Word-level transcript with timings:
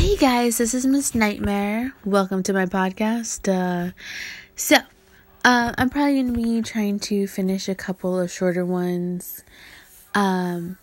Hey 0.00 0.16
guys, 0.16 0.56
this 0.56 0.72
is 0.72 0.86
Miss 0.86 1.14
Nightmare. 1.14 1.92
Welcome 2.06 2.42
to 2.44 2.54
my 2.54 2.64
podcast. 2.64 3.46
Uh, 3.46 3.92
so, 4.56 4.76
uh, 5.44 5.74
I'm 5.76 5.90
probably 5.90 6.22
gonna 6.22 6.32
be 6.32 6.62
trying 6.62 7.00
to 7.00 7.26
finish 7.26 7.68
a 7.68 7.74
couple 7.74 8.18
of 8.18 8.30
shorter 8.30 8.64
ones. 8.64 9.44
Um, 10.14 10.78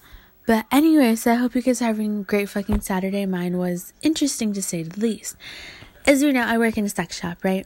but 0.46 0.68
anyways, 0.72 1.26
I 1.26 1.34
hope 1.34 1.56
you 1.56 1.64
guys 1.64 1.82
are 1.82 1.86
having 1.86 2.20
a 2.20 2.24
great 2.26 2.48
fucking 2.48 2.82
Saturday. 2.82 3.26
Mine 3.26 3.58
was 3.58 3.92
interesting 4.04 4.54
to 4.54 4.62
say 4.62 4.84
the 4.84 5.02
least. 5.02 5.36
As 6.06 6.22
you 6.22 6.32
know, 6.32 6.46
I 6.46 6.60
work 6.60 6.78
in 6.78 6.86
a 6.86 6.90
sex 6.90 7.20
shop, 7.20 7.44
right? 7.44 7.66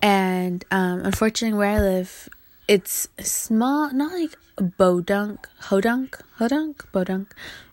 And 0.00 0.64
um, 0.70 1.00
unfortunately, 1.00 1.58
where 1.58 1.70
I 1.70 1.80
live, 1.80 2.28
it's 2.68 3.08
small, 3.18 3.92
not 3.92 4.12
like 4.12 4.36
bodunk, 4.56 5.46
hodunk, 5.62 6.20
hodunk, 6.38 6.76
bodunk, 6.94 7.26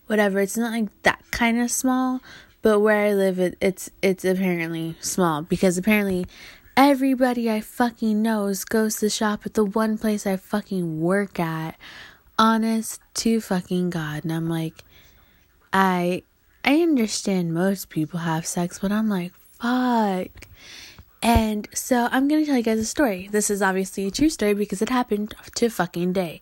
whatever. 0.07 0.39
It's 0.39 0.57
not 0.57 0.71
like 0.71 0.89
that 1.03 1.23
kind 1.29 1.61
of 1.61 1.69
small, 1.69 2.21
but 2.61 2.79
where 2.79 3.05
I 3.05 3.13
live, 3.13 3.39
it, 3.39 3.57
it's 3.61 3.89
it's 4.01 4.25
apparently 4.25 4.95
small 4.99 5.41
because 5.41 5.77
apparently 5.77 6.25
everybody 6.75 7.49
I 7.49 7.61
fucking 7.61 8.21
knows 8.21 8.65
goes 8.65 8.97
to 8.97 9.09
shop 9.09 9.45
at 9.45 9.53
the 9.53 9.65
one 9.65 9.97
place 9.97 10.27
I 10.27 10.37
fucking 10.37 11.01
work 11.01 11.39
at. 11.39 11.77
Honest 12.37 13.01
to 13.15 13.41
fucking 13.41 13.89
God, 13.89 14.23
and 14.23 14.31
I'm 14.31 14.47
like, 14.47 14.83
I 15.73 16.23
I 16.63 16.81
understand 16.81 17.53
most 17.53 17.89
people 17.89 18.19
have 18.19 18.45
sex, 18.45 18.79
but 18.79 18.91
I'm 18.91 19.09
like, 19.09 19.33
fuck. 19.59 20.47
And 21.21 21.67
so 21.73 22.07
I'm 22.11 22.27
gonna 22.27 22.45
tell 22.45 22.57
you 22.57 22.63
guys 22.63 22.79
a 22.79 22.85
story. 22.85 23.27
This 23.31 23.49
is 23.49 23.61
obviously 23.61 24.07
a 24.07 24.11
true 24.11 24.29
story 24.29 24.53
because 24.53 24.81
it 24.81 24.89
happened 24.89 25.35
to 25.55 25.69
fucking 25.69 26.13
day. 26.13 26.41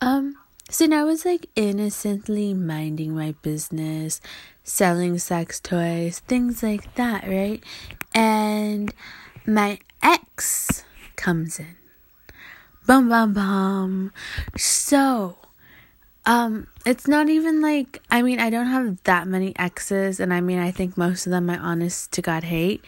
Um, 0.00 0.36
so 0.70 0.86
now 0.86 1.02
I 1.02 1.04
was 1.04 1.24
like 1.24 1.48
innocently 1.54 2.54
minding 2.54 3.14
my 3.14 3.34
business, 3.42 4.20
selling 4.64 5.18
sex 5.18 5.60
toys, 5.60 6.20
things 6.20 6.62
like 6.62 6.94
that, 6.94 7.26
right? 7.26 7.62
And 8.14 8.92
my 9.46 9.78
ex 10.02 10.84
comes 11.16 11.58
in. 11.58 11.76
Bum 12.86 13.08
bum 13.08 13.32
bum. 13.32 14.12
So, 14.56 15.36
um, 16.26 16.66
it's 16.86 17.06
not 17.06 17.28
even 17.28 17.60
like 17.60 18.00
I 18.10 18.22
mean 18.22 18.40
I 18.40 18.50
don't 18.50 18.66
have 18.66 19.02
that 19.04 19.26
many 19.26 19.54
exes, 19.58 20.20
and 20.20 20.32
I 20.32 20.40
mean 20.40 20.58
I 20.58 20.70
think 20.70 20.96
most 20.96 21.26
of 21.26 21.30
them 21.30 21.50
I 21.50 21.58
honest 21.58 22.12
to 22.12 22.22
God 22.22 22.44
hate. 22.44 22.84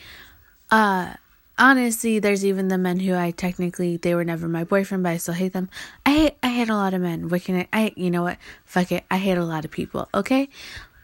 Uh, 0.70 1.14
honestly, 1.58 2.18
there's 2.18 2.44
even 2.44 2.68
the 2.68 2.78
men 2.78 3.00
who 3.00 3.14
I 3.14 3.30
technically 3.30 3.96
they 3.96 4.14
were 4.14 4.24
never 4.24 4.48
my 4.48 4.64
boyfriend, 4.64 5.02
but 5.02 5.10
I 5.10 5.16
still 5.18 5.34
hate 5.34 5.52
them. 5.52 5.68
I 6.04 6.10
hate 6.10 6.36
I 6.42 6.48
hate 6.48 6.68
a 6.68 6.74
lot 6.74 6.94
of 6.94 7.00
men. 7.00 7.28
What 7.28 7.42
can 7.42 7.56
I? 7.56 7.68
I 7.72 7.92
you 7.96 8.10
know 8.10 8.22
what? 8.22 8.38
Fuck 8.64 8.92
it. 8.92 9.04
I 9.10 9.18
hate 9.18 9.38
a 9.38 9.44
lot 9.44 9.64
of 9.64 9.70
people. 9.70 10.08
Okay. 10.14 10.48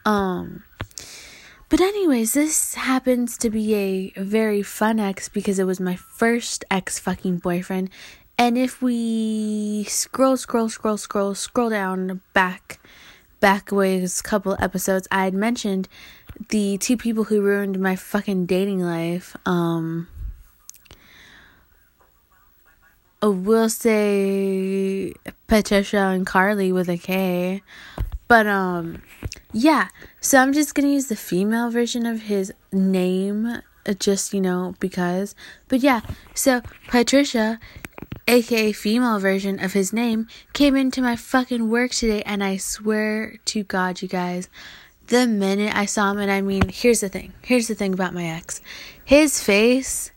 Um. 0.05 0.65
But 1.69 1.81
anyways, 1.81 2.33
this 2.33 2.75
happens 2.75 3.39
to 3.39 3.49
be 3.49 3.75
a 3.75 4.21
very 4.21 4.61
fun 4.61 4.99
ex 4.99 5.29
because 5.29 5.61
it 5.61 5.65
was 5.65 5.79
my 5.79 5.95
first 5.95 6.65
ex 6.69 6.99
fucking 6.99 7.39
boyfriend. 7.39 7.91
And 8.37 8.59
if 8.59 8.83
we 8.83 9.85
scroll, 9.85 10.37
scroll, 10.37 10.69
scroll, 10.69 10.97
scroll, 10.97 11.35
scroll 11.37 11.71
down 11.71 12.23
back, 12.33 12.81
back 13.39 13.71
ways, 13.71 14.19
a 14.19 14.23
couple 14.23 14.57
episodes, 14.59 15.07
I 15.13 15.25
had 15.25 15.35
mentioned 15.35 15.89
the 16.49 16.79
two 16.79 16.97
people 16.97 17.25
who 17.25 17.41
ruined 17.41 17.79
my 17.79 17.95
fucking 17.95 18.47
dating 18.47 18.81
life. 18.81 19.37
Um, 19.47 20.09
we'll 23.23 23.69
say 23.69 25.13
Patricia 25.47 25.99
and 25.99 26.27
Carly 26.27 26.73
with 26.73 26.89
a 26.89 26.97
K. 26.97 27.63
But 28.29 28.47
um 28.47 29.03
yeah, 29.53 29.89
so 30.21 30.39
I'm 30.39 30.53
just 30.53 30.75
going 30.75 30.87
to 30.87 30.93
use 30.93 31.07
the 31.07 31.17
female 31.17 31.71
version 31.71 32.07
of 32.07 32.23
his 32.23 32.53
name 32.73 33.63
uh, 33.87 33.95
just, 33.95 34.33
you 34.33 34.41
know, 34.41 34.75
because 34.79 35.35
but 35.69 35.81
yeah, 35.81 36.01
so 36.35 36.63
Patricia 36.89 37.59
aka 38.29 38.71
female 38.73 39.19
version 39.19 39.63
of 39.63 39.73
his 39.73 39.93
name 39.93 40.29
came 40.53 40.77
into 40.77 41.03
my 41.03 41.17
fucking 41.17 41.69
work 41.69 41.91
today 41.91 42.23
and 42.23 42.45
I 42.45 42.57
swear 42.59 43.39
to 43.47 43.65
God, 43.65 44.03
you 44.03 44.09
guys, 44.09 44.49
the 45.09 45.27
minute 45.27 45.75
I 45.75 45.87
saw 45.87 46.13
him 46.13 46.19
and 46.19 46.31
I 46.31 46.41
mean, 46.41 46.69
here's 46.69 47.01
the 47.01 47.09
thing. 47.09 47.33
Here's 47.43 47.67
the 47.67 47.75
thing 47.75 47.93
about 47.93 48.15
my 48.15 48.27
ex. 48.27 48.61
His 49.05 49.43
face 49.43 50.13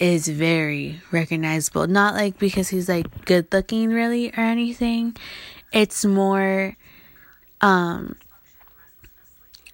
is 0.00 0.28
very 0.28 1.00
recognizable. 1.10 1.86
Not 1.86 2.14
like 2.14 2.38
because 2.38 2.68
he's 2.68 2.88
like 2.88 3.24
good 3.24 3.52
looking 3.52 3.90
really 3.90 4.30
or 4.30 4.40
anything. 4.40 5.16
It's 5.72 6.04
more 6.04 6.76
um 7.60 8.16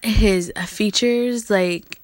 his 0.03 0.53
features 0.67 1.51
like 1.51 2.01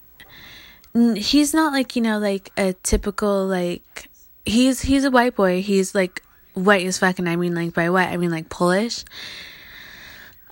he's 0.95 1.53
not 1.53 1.73
like, 1.73 1.95
you 1.97 2.03
know, 2.03 2.19
like 2.19 2.51
a 2.57 2.73
typical 2.83 3.47
like 3.47 4.09
he's 4.45 4.83
he's 4.83 5.05
a 5.05 5.11
white 5.11 5.37
boy. 5.37 5.63
He's 5.63 5.95
like 5.95 6.23
white 6.55 6.87
as 6.87 6.99
fuck 6.99 7.19
and 7.19 7.29
I 7.29 7.37
mean 7.37 7.55
like 7.55 7.75
by 7.75 7.91
white 7.91 8.09
I 8.09 8.17
mean 8.17 8.31
like 8.31 8.49
Polish. 8.49 9.05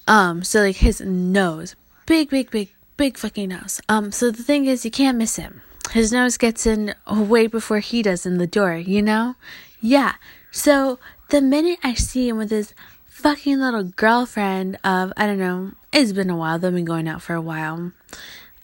Um 0.07 0.43
so 0.43 0.61
like 0.61 0.77
his 0.77 1.01
nose, 1.01 1.77
big 2.05 2.29
big 2.29 2.51
big 2.51 2.75
big 2.99 3.17
fucking 3.17 3.49
nose. 3.49 3.81
Um 3.89 4.13
so 4.13 4.31
the 4.31 4.43
thing 4.43 4.67
is 4.67 4.85
you 4.85 4.91
can't 4.91 5.17
miss 5.17 5.37
him 5.37 5.63
his 5.91 6.13
nose 6.13 6.37
gets 6.37 6.67
in 6.67 6.95
way 7.09 7.47
before 7.47 7.79
he 7.79 8.03
does 8.03 8.27
in 8.27 8.39
the 8.39 8.47
door, 8.47 8.77
you 8.77 9.03
know? 9.03 9.37
Yeah. 9.81 10.15
So 10.51 10.99
the 11.31 11.41
minute 11.41 11.79
I 11.83 11.95
see 11.95 12.29
him 12.29 12.37
with 12.37 12.51
his 12.51 12.75
fucking 13.07 13.59
little 13.59 13.85
girlfriend 13.85 14.79
of, 14.85 15.13
I 15.17 15.27
don't 15.27 15.39
know, 15.39 15.73
it's 15.93 16.13
been 16.13 16.31
a 16.31 16.37
while, 16.37 16.59
they've 16.59 16.73
been 16.73 16.85
going 16.85 17.09
out 17.09 17.23
for 17.23 17.35
a 17.35 17.41
while. 17.41 17.93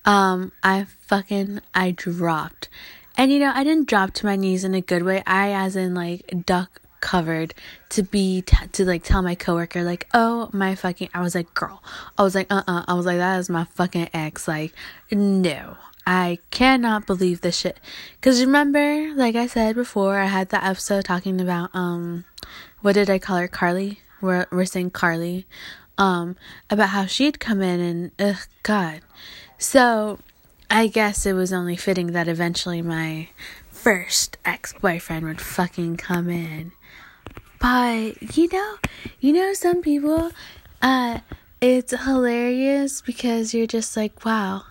Um, 0.04 0.52
I 0.62 0.84
fucking, 0.84 1.60
I 1.74 1.92
dropped. 1.92 2.68
And 3.16 3.30
you 3.30 3.38
know, 3.38 3.52
I 3.54 3.64
didn't 3.64 3.88
drop 3.88 4.12
to 4.14 4.26
my 4.26 4.36
knees 4.36 4.64
in 4.64 4.74
a 4.74 4.80
good 4.80 5.02
way. 5.02 5.22
I, 5.26 5.52
as 5.52 5.76
in, 5.76 5.94
like, 5.94 6.44
duck 6.46 6.80
covered 7.00 7.54
to 7.88 8.02
be 8.02 8.42
t- 8.42 8.66
to 8.72 8.84
like 8.84 9.02
tell 9.02 9.22
my 9.22 9.34
coworker 9.34 9.82
like 9.82 10.06
oh 10.12 10.50
my 10.52 10.74
fucking 10.74 11.08
I 11.14 11.22
was 11.22 11.34
like 11.34 11.52
girl 11.54 11.82
I 12.18 12.22
was 12.22 12.34
like 12.34 12.46
uh 12.50 12.62
uh 12.66 12.84
I 12.86 12.94
was 12.94 13.06
like 13.06 13.16
that 13.16 13.38
is 13.38 13.48
my 13.48 13.64
fucking 13.64 14.10
ex 14.12 14.46
like 14.46 14.74
no 15.10 15.76
I 16.06 16.38
cannot 16.50 17.06
believe 17.06 17.40
this 17.40 17.58
shit. 17.58 17.78
Cause 18.20 18.40
remember, 18.40 19.12
like 19.14 19.36
I 19.36 19.46
said 19.46 19.74
before, 19.74 20.18
I 20.18 20.26
had 20.26 20.48
that 20.50 20.64
episode 20.64 21.04
talking 21.04 21.40
about 21.40 21.70
um, 21.74 22.24
what 22.80 22.94
did 22.94 23.10
I 23.10 23.18
call 23.18 23.36
her, 23.38 23.48
Carly? 23.48 24.00
We're 24.20 24.46
we're 24.50 24.64
saying 24.64 24.90
Carly, 24.90 25.46
um, 25.98 26.36
about 26.68 26.90
how 26.90 27.06
she'd 27.06 27.40
come 27.40 27.60
in 27.62 27.80
and 27.80 28.10
ugh, 28.18 28.46
God. 28.62 29.00
So, 29.58 30.18
I 30.70 30.86
guess 30.86 31.26
it 31.26 31.34
was 31.34 31.52
only 31.52 31.76
fitting 31.76 32.12
that 32.12 32.28
eventually 32.28 32.82
my 32.82 33.28
first 33.70 34.36
ex 34.44 34.72
boyfriend 34.74 35.26
would 35.26 35.40
fucking 35.40 35.96
come 35.96 36.28
in. 36.28 36.72
But 37.58 38.36
you 38.36 38.48
know, 38.52 38.76
you 39.20 39.32
know, 39.32 39.52
some 39.52 39.82
people, 39.82 40.32
uh, 40.80 41.20
it's 41.60 41.92
hilarious 41.92 43.02
because 43.02 43.52
you're 43.52 43.66
just 43.66 43.96
like, 43.96 44.24
wow 44.24 44.64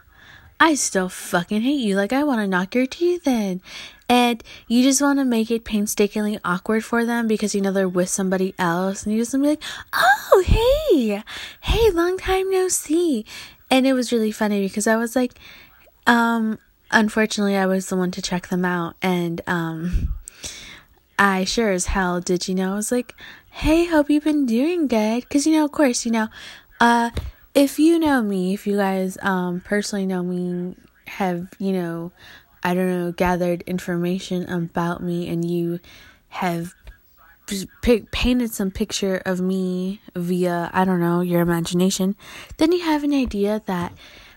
I 0.60 0.76
still 0.76 1.10
fucking 1.10 1.62
hate 1.62 1.80
you. 1.80 1.96
Like, 1.96 2.12
I 2.12 2.24
want 2.24 2.42
to 2.42 2.48
knock 2.48 2.76
your 2.76 2.86
teeth 2.86 3.26
in. 3.26 3.62
And 4.10 4.44
you 4.68 4.84
just 4.84 5.02
want 5.02 5.20
to 5.20 5.26
make 5.26 5.52
it 5.52 5.64
painstakingly 5.64 6.40
awkward 6.44 6.84
for 6.84 7.06
them 7.06 7.28
because 7.28 7.54
you 7.54 7.62
know 7.62 7.72
they're 7.72 7.88
with 7.88 8.10
somebody 8.10 8.56
else. 8.58 9.04
And 9.04 9.14
you 9.14 9.22
just 9.22 9.34
want 9.34 9.44
to 9.44 9.46
be 9.46 9.50
like, 9.52 9.64
oh, 9.94 10.44
hey, 10.46 11.24
hey, 11.62 11.92
long 11.92 12.18
time 12.18 12.50
no 12.50 12.68
see. 12.68 13.26
And 13.70 13.86
it 13.86 13.94
was 13.94 14.12
really 14.12 14.32
funny 14.32 14.62
because 14.62 14.88
I 14.88 14.96
was 14.96 15.16
like, 15.16 15.34
um, 16.08 16.58
unfortunately, 16.92 17.56
I 17.56 17.68
was 17.68 17.88
the 17.88 17.96
one 17.96 18.12
to 18.12 18.22
check 18.22 18.48
them 18.48 18.66
out. 18.66 18.96
And, 19.02 19.42
um, 19.48 20.16
I 21.20 21.44
sure 21.44 21.72
as 21.72 21.88
hell 21.88 22.20
did, 22.20 22.48
you 22.48 22.56
know, 22.56 22.74
I 22.74 22.76
was 22.76 22.92
like, 22.92 23.14
hey, 23.52 23.86
hope 23.86 24.10
you've 24.10 24.24
been 24.24 24.46
doing 24.46 24.88
good. 24.88 25.22
Because, 25.22 25.46
you 25.46 25.54
know, 25.54 25.66
of 25.66 25.72
course, 25.72 26.06
you 26.06 26.12
know, 26.12 26.30
uh, 26.80 27.12
if 27.54 27.80
you 27.80 28.00
know 28.00 28.22
me, 28.22 28.54
if 28.54 28.68
you 28.68 28.78
guys 28.78 29.18
um 29.22 29.62
personally 29.62 30.06
know 30.06 30.24
me, 30.24 30.76
have 31.08 31.48
you 31.60 31.74
know, 31.74 32.12
I 32.64 32.74
don't 32.74 32.90
know, 32.90 33.12
gathered 33.12 33.62
information 33.64 34.50
about 34.50 35.02
me, 35.02 35.28
and 35.30 35.50
you 35.50 35.80
have 36.30 36.74
painted 38.12 38.54
some 38.54 38.70
picture 38.70 39.18
of 39.26 39.42
me 39.42 40.02
via 40.16 40.70
I 40.74 40.86
don't 40.86 41.00
know 41.00 41.22
your 41.22 41.42
imagination, 41.42 42.16
then 42.58 42.72
you 42.72 42.84
have 42.84 43.04
an 43.04 43.14
idea 43.14 43.62
that 43.66 43.94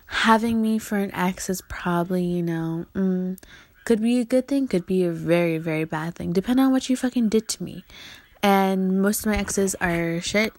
having 0.07 0.61
me 0.61 0.79
for 0.79 0.97
an 0.97 1.13
ex 1.13 1.49
is 1.49 1.61
probably 1.61 2.23
you 2.23 2.43
know. 2.43 2.85
Mm, 2.95 3.37
could 3.85 4.01
be 4.01 4.19
a 4.19 4.25
good 4.25 4.47
thing, 4.47 4.67
could 4.67 4.85
be 4.85 5.03
a 5.03 5.11
very, 5.11 5.57
very 5.57 5.83
bad 5.83 6.15
thing, 6.15 6.31
depending 6.31 6.65
on 6.65 6.71
what 6.71 6.89
you 6.89 6.95
fucking 6.95 7.29
did 7.29 7.47
to 7.49 7.63
me. 7.63 7.83
And 8.41 9.01
most 9.01 9.21
of 9.21 9.31
my 9.31 9.37
exes 9.37 9.75
are 9.75 10.21
shit. 10.21 10.53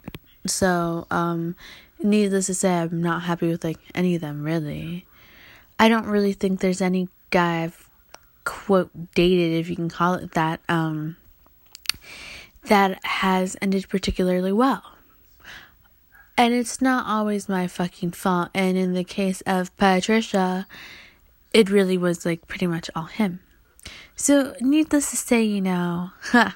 So, 0.47 1.07
um, 1.11 1.57
needless 2.03 2.47
to 2.47 2.55
say, 2.55 2.73
I'm 2.73 3.03
not 3.03 3.23
happy 3.23 3.49
with 3.49 3.65
like 3.65 3.79
any 3.95 4.15
of 4.15 4.21
them 4.21 4.43
really. 4.43 5.07
I 5.79 5.89
don't 5.89 6.07
really 6.07 6.33
think 6.33 6.61
there's 6.61 6.81
any 6.81 7.09
guy 7.31 7.65
I've 7.65 7.89
quote 8.45 8.91
dated, 9.15 9.59
if 9.59 9.69
you 9.69 9.77
can 9.77 9.89
call 9.89 10.15
it 10.15 10.33
that, 10.33 10.61
um, 10.69 11.17
that 12.67 13.05
has 13.05 13.57
ended 13.61 13.89
particularly 13.89 14.53
well. 14.53 14.83
And 16.37 16.53
it's 16.53 16.81
not 16.81 17.07
always 17.07 17.49
my 17.49 17.67
fucking 17.67 18.13
fault. 18.13 18.51
And 18.55 18.77
in 18.77 18.93
the 18.93 19.05
case 19.05 19.41
of 19.43 19.77
Patricia, 19.77 20.67
it 21.53 21.71
really 21.71 21.97
was 21.97 22.27
like 22.27 22.49
pretty 22.49 22.67
much 22.67 22.91
all 22.95 23.05
him. 23.05 23.41
So, 24.17 24.55
needless 24.61 25.11
to 25.11 25.17
say, 25.17 25.43
you 25.43 25.61
know, 25.61 26.11
huh, 26.23 26.53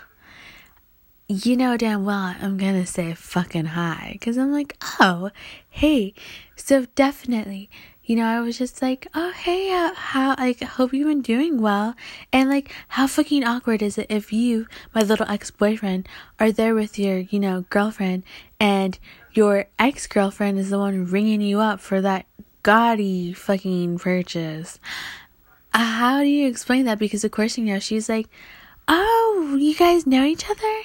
you 1.28 1.58
know 1.58 1.76
damn 1.76 2.06
well 2.06 2.34
I'm 2.40 2.56
gonna 2.56 2.86
say 2.86 3.12
fucking 3.12 3.66
hi 3.66 4.10
because 4.14 4.38
I'm 4.38 4.50
like, 4.50 4.76
oh, 4.98 5.30
hey. 5.68 6.14
So, 6.56 6.86
definitely, 6.94 7.68
you 8.02 8.16
know, 8.16 8.24
I 8.24 8.40
was 8.40 8.56
just 8.56 8.80
like, 8.80 9.06
oh, 9.14 9.32
hey, 9.32 9.68
how, 9.68 9.94
how, 9.94 10.34
like, 10.38 10.62
hope 10.62 10.94
you've 10.94 11.06
been 11.06 11.20
doing 11.20 11.60
well. 11.60 11.94
And, 12.32 12.48
like, 12.48 12.72
how 12.88 13.06
fucking 13.06 13.44
awkward 13.44 13.82
is 13.82 13.98
it 13.98 14.06
if 14.08 14.32
you, 14.32 14.66
my 14.94 15.02
little 15.02 15.28
ex 15.28 15.50
boyfriend, 15.50 16.08
are 16.40 16.50
there 16.50 16.74
with 16.74 16.98
your, 16.98 17.18
you 17.18 17.38
know, 17.38 17.66
girlfriend 17.68 18.24
and 18.58 18.98
your 19.34 19.66
ex 19.78 20.06
girlfriend 20.06 20.58
is 20.58 20.70
the 20.70 20.78
one 20.78 21.04
ringing 21.04 21.42
you 21.42 21.60
up 21.60 21.80
for 21.80 22.00
that 22.00 22.24
gaudy 22.62 23.34
fucking 23.34 23.98
purchase? 23.98 24.80
Uh, 25.74 25.84
how 25.84 26.20
do 26.20 26.26
you 26.26 26.48
explain 26.48 26.86
that? 26.86 26.98
Because, 26.98 27.22
of 27.22 27.30
course, 27.30 27.58
you 27.58 27.64
know, 27.66 27.78
she's 27.78 28.08
like, 28.08 28.28
oh, 28.88 29.56
you 29.60 29.76
guys 29.76 30.06
know 30.06 30.24
each 30.24 30.48
other? 30.48 30.82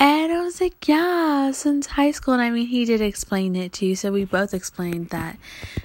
And 0.00 0.32
I 0.32 0.42
was 0.42 0.60
like, 0.60 0.88
yeah, 0.88 1.52
since 1.52 1.86
high 1.86 2.10
school. 2.10 2.34
And 2.34 2.42
I 2.42 2.50
mean, 2.50 2.66
he 2.66 2.84
did 2.84 3.00
explain 3.00 3.54
it 3.54 3.72
too. 3.72 3.94
So 3.94 4.10
we 4.10 4.24
both 4.24 4.52
explained 4.52 5.10
that 5.10 5.38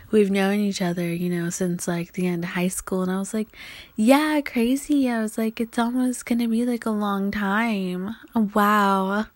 we've 0.09 0.31
known 0.31 0.59
each 0.59 0.81
other, 0.81 1.13
you 1.13 1.29
know, 1.29 1.49
since 1.51 1.87
like 1.87 2.13
the 2.13 2.25
end 2.25 2.43
of 2.43 2.51
high 2.51 2.69
school. 2.69 3.03
And 3.03 3.11
I 3.11 3.19
was 3.19 3.33
like, 3.33 3.49
yeah, 3.95 4.41
crazy. 4.41 5.09
I 5.09 5.21
was 5.21 5.37
like, 5.37 5.61
it's 5.61 5.77
almost 5.77 6.25
going 6.25 6.39
to 6.39 6.47
be 6.47 6.65
like 6.65 6.85
a 6.85 6.91
long 6.91 7.29
time. 7.29 8.15
Wow. 8.33 9.27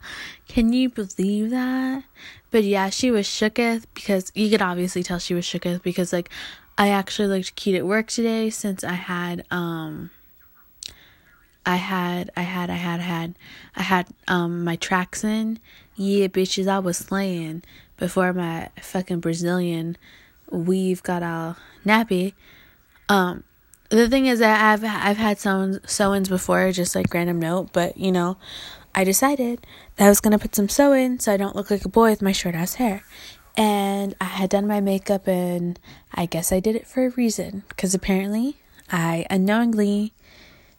Can 0.47 0.73
you 0.73 0.89
believe 0.89 1.51
that? 1.51 2.03
But 2.49 2.63
yeah, 2.63 2.89
she 2.89 3.11
was 3.11 3.27
shooketh 3.27 3.85
because 3.93 4.31
you 4.33 4.49
could 4.49 4.61
obviously 4.61 5.03
tell 5.03 5.19
she 5.19 5.33
was 5.33 5.45
shooketh 5.45 5.83
because 5.83 6.11
like 6.11 6.29
I 6.77 6.89
actually 6.89 7.27
looked 7.27 7.55
cute 7.55 7.77
at 7.77 7.85
work 7.85 8.07
today 8.07 8.49
since 8.49 8.83
I 8.83 8.93
had, 8.93 9.45
um, 9.51 10.09
I 11.65 11.77
had, 11.77 12.29
I 12.35 12.41
had, 12.41 12.69
I 12.69 12.75
had, 12.75 12.99
had, 12.99 13.35
I 13.75 13.83
had, 13.83 14.07
um, 14.27 14.63
my 14.63 14.75
tracks 14.75 15.23
in. 15.23 15.59
Yeah, 15.95 16.27
bitches, 16.27 16.67
I 16.67 16.79
was 16.79 16.97
slaying 16.97 17.63
before 17.97 18.33
my 18.33 18.69
fucking 18.81 19.19
Brazilian 19.19 19.97
weave 20.49 21.03
got 21.03 21.23
all 21.23 21.55
nappy. 21.85 22.33
Um, 23.07 23.43
the 23.89 24.09
thing 24.09 24.25
is 24.25 24.39
that 24.39 24.73
I've, 24.73 24.83
I've 24.83 25.17
had 25.17 25.39
sew 25.39 25.79
sew-ins 25.85 26.29
before, 26.29 26.71
just 26.71 26.95
like 26.95 27.13
random 27.13 27.39
note, 27.39 27.69
but 27.73 27.97
you 27.97 28.11
know, 28.11 28.37
I 28.95 29.03
decided 29.03 29.65
that 29.95 30.05
I 30.05 30.09
was 30.09 30.19
gonna 30.19 30.39
put 30.39 30.55
some 30.55 30.69
sew-in 30.69 31.19
so 31.19 31.31
I 31.31 31.37
don't 31.37 31.55
look 31.55 31.71
like 31.71 31.85
a 31.85 31.89
boy 31.89 32.09
with 32.09 32.21
my 32.21 32.31
short 32.31 32.55
ass 32.55 32.75
hair. 32.75 33.03
And 33.55 34.15
I 34.19 34.25
had 34.25 34.49
done 34.49 34.67
my 34.67 34.81
makeup 34.81 35.27
and 35.27 35.79
I 36.13 36.25
guess 36.25 36.51
I 36.51 36.59
did 36.59 36.75
it 36.75 36.87
for 36.87 37.05
a 37.05 37.09
reason, 37.11 37.63
because 37.69 37.93
apparently 37.93 38.57
I 38.91 39.27
unknowingly 39.29 40.13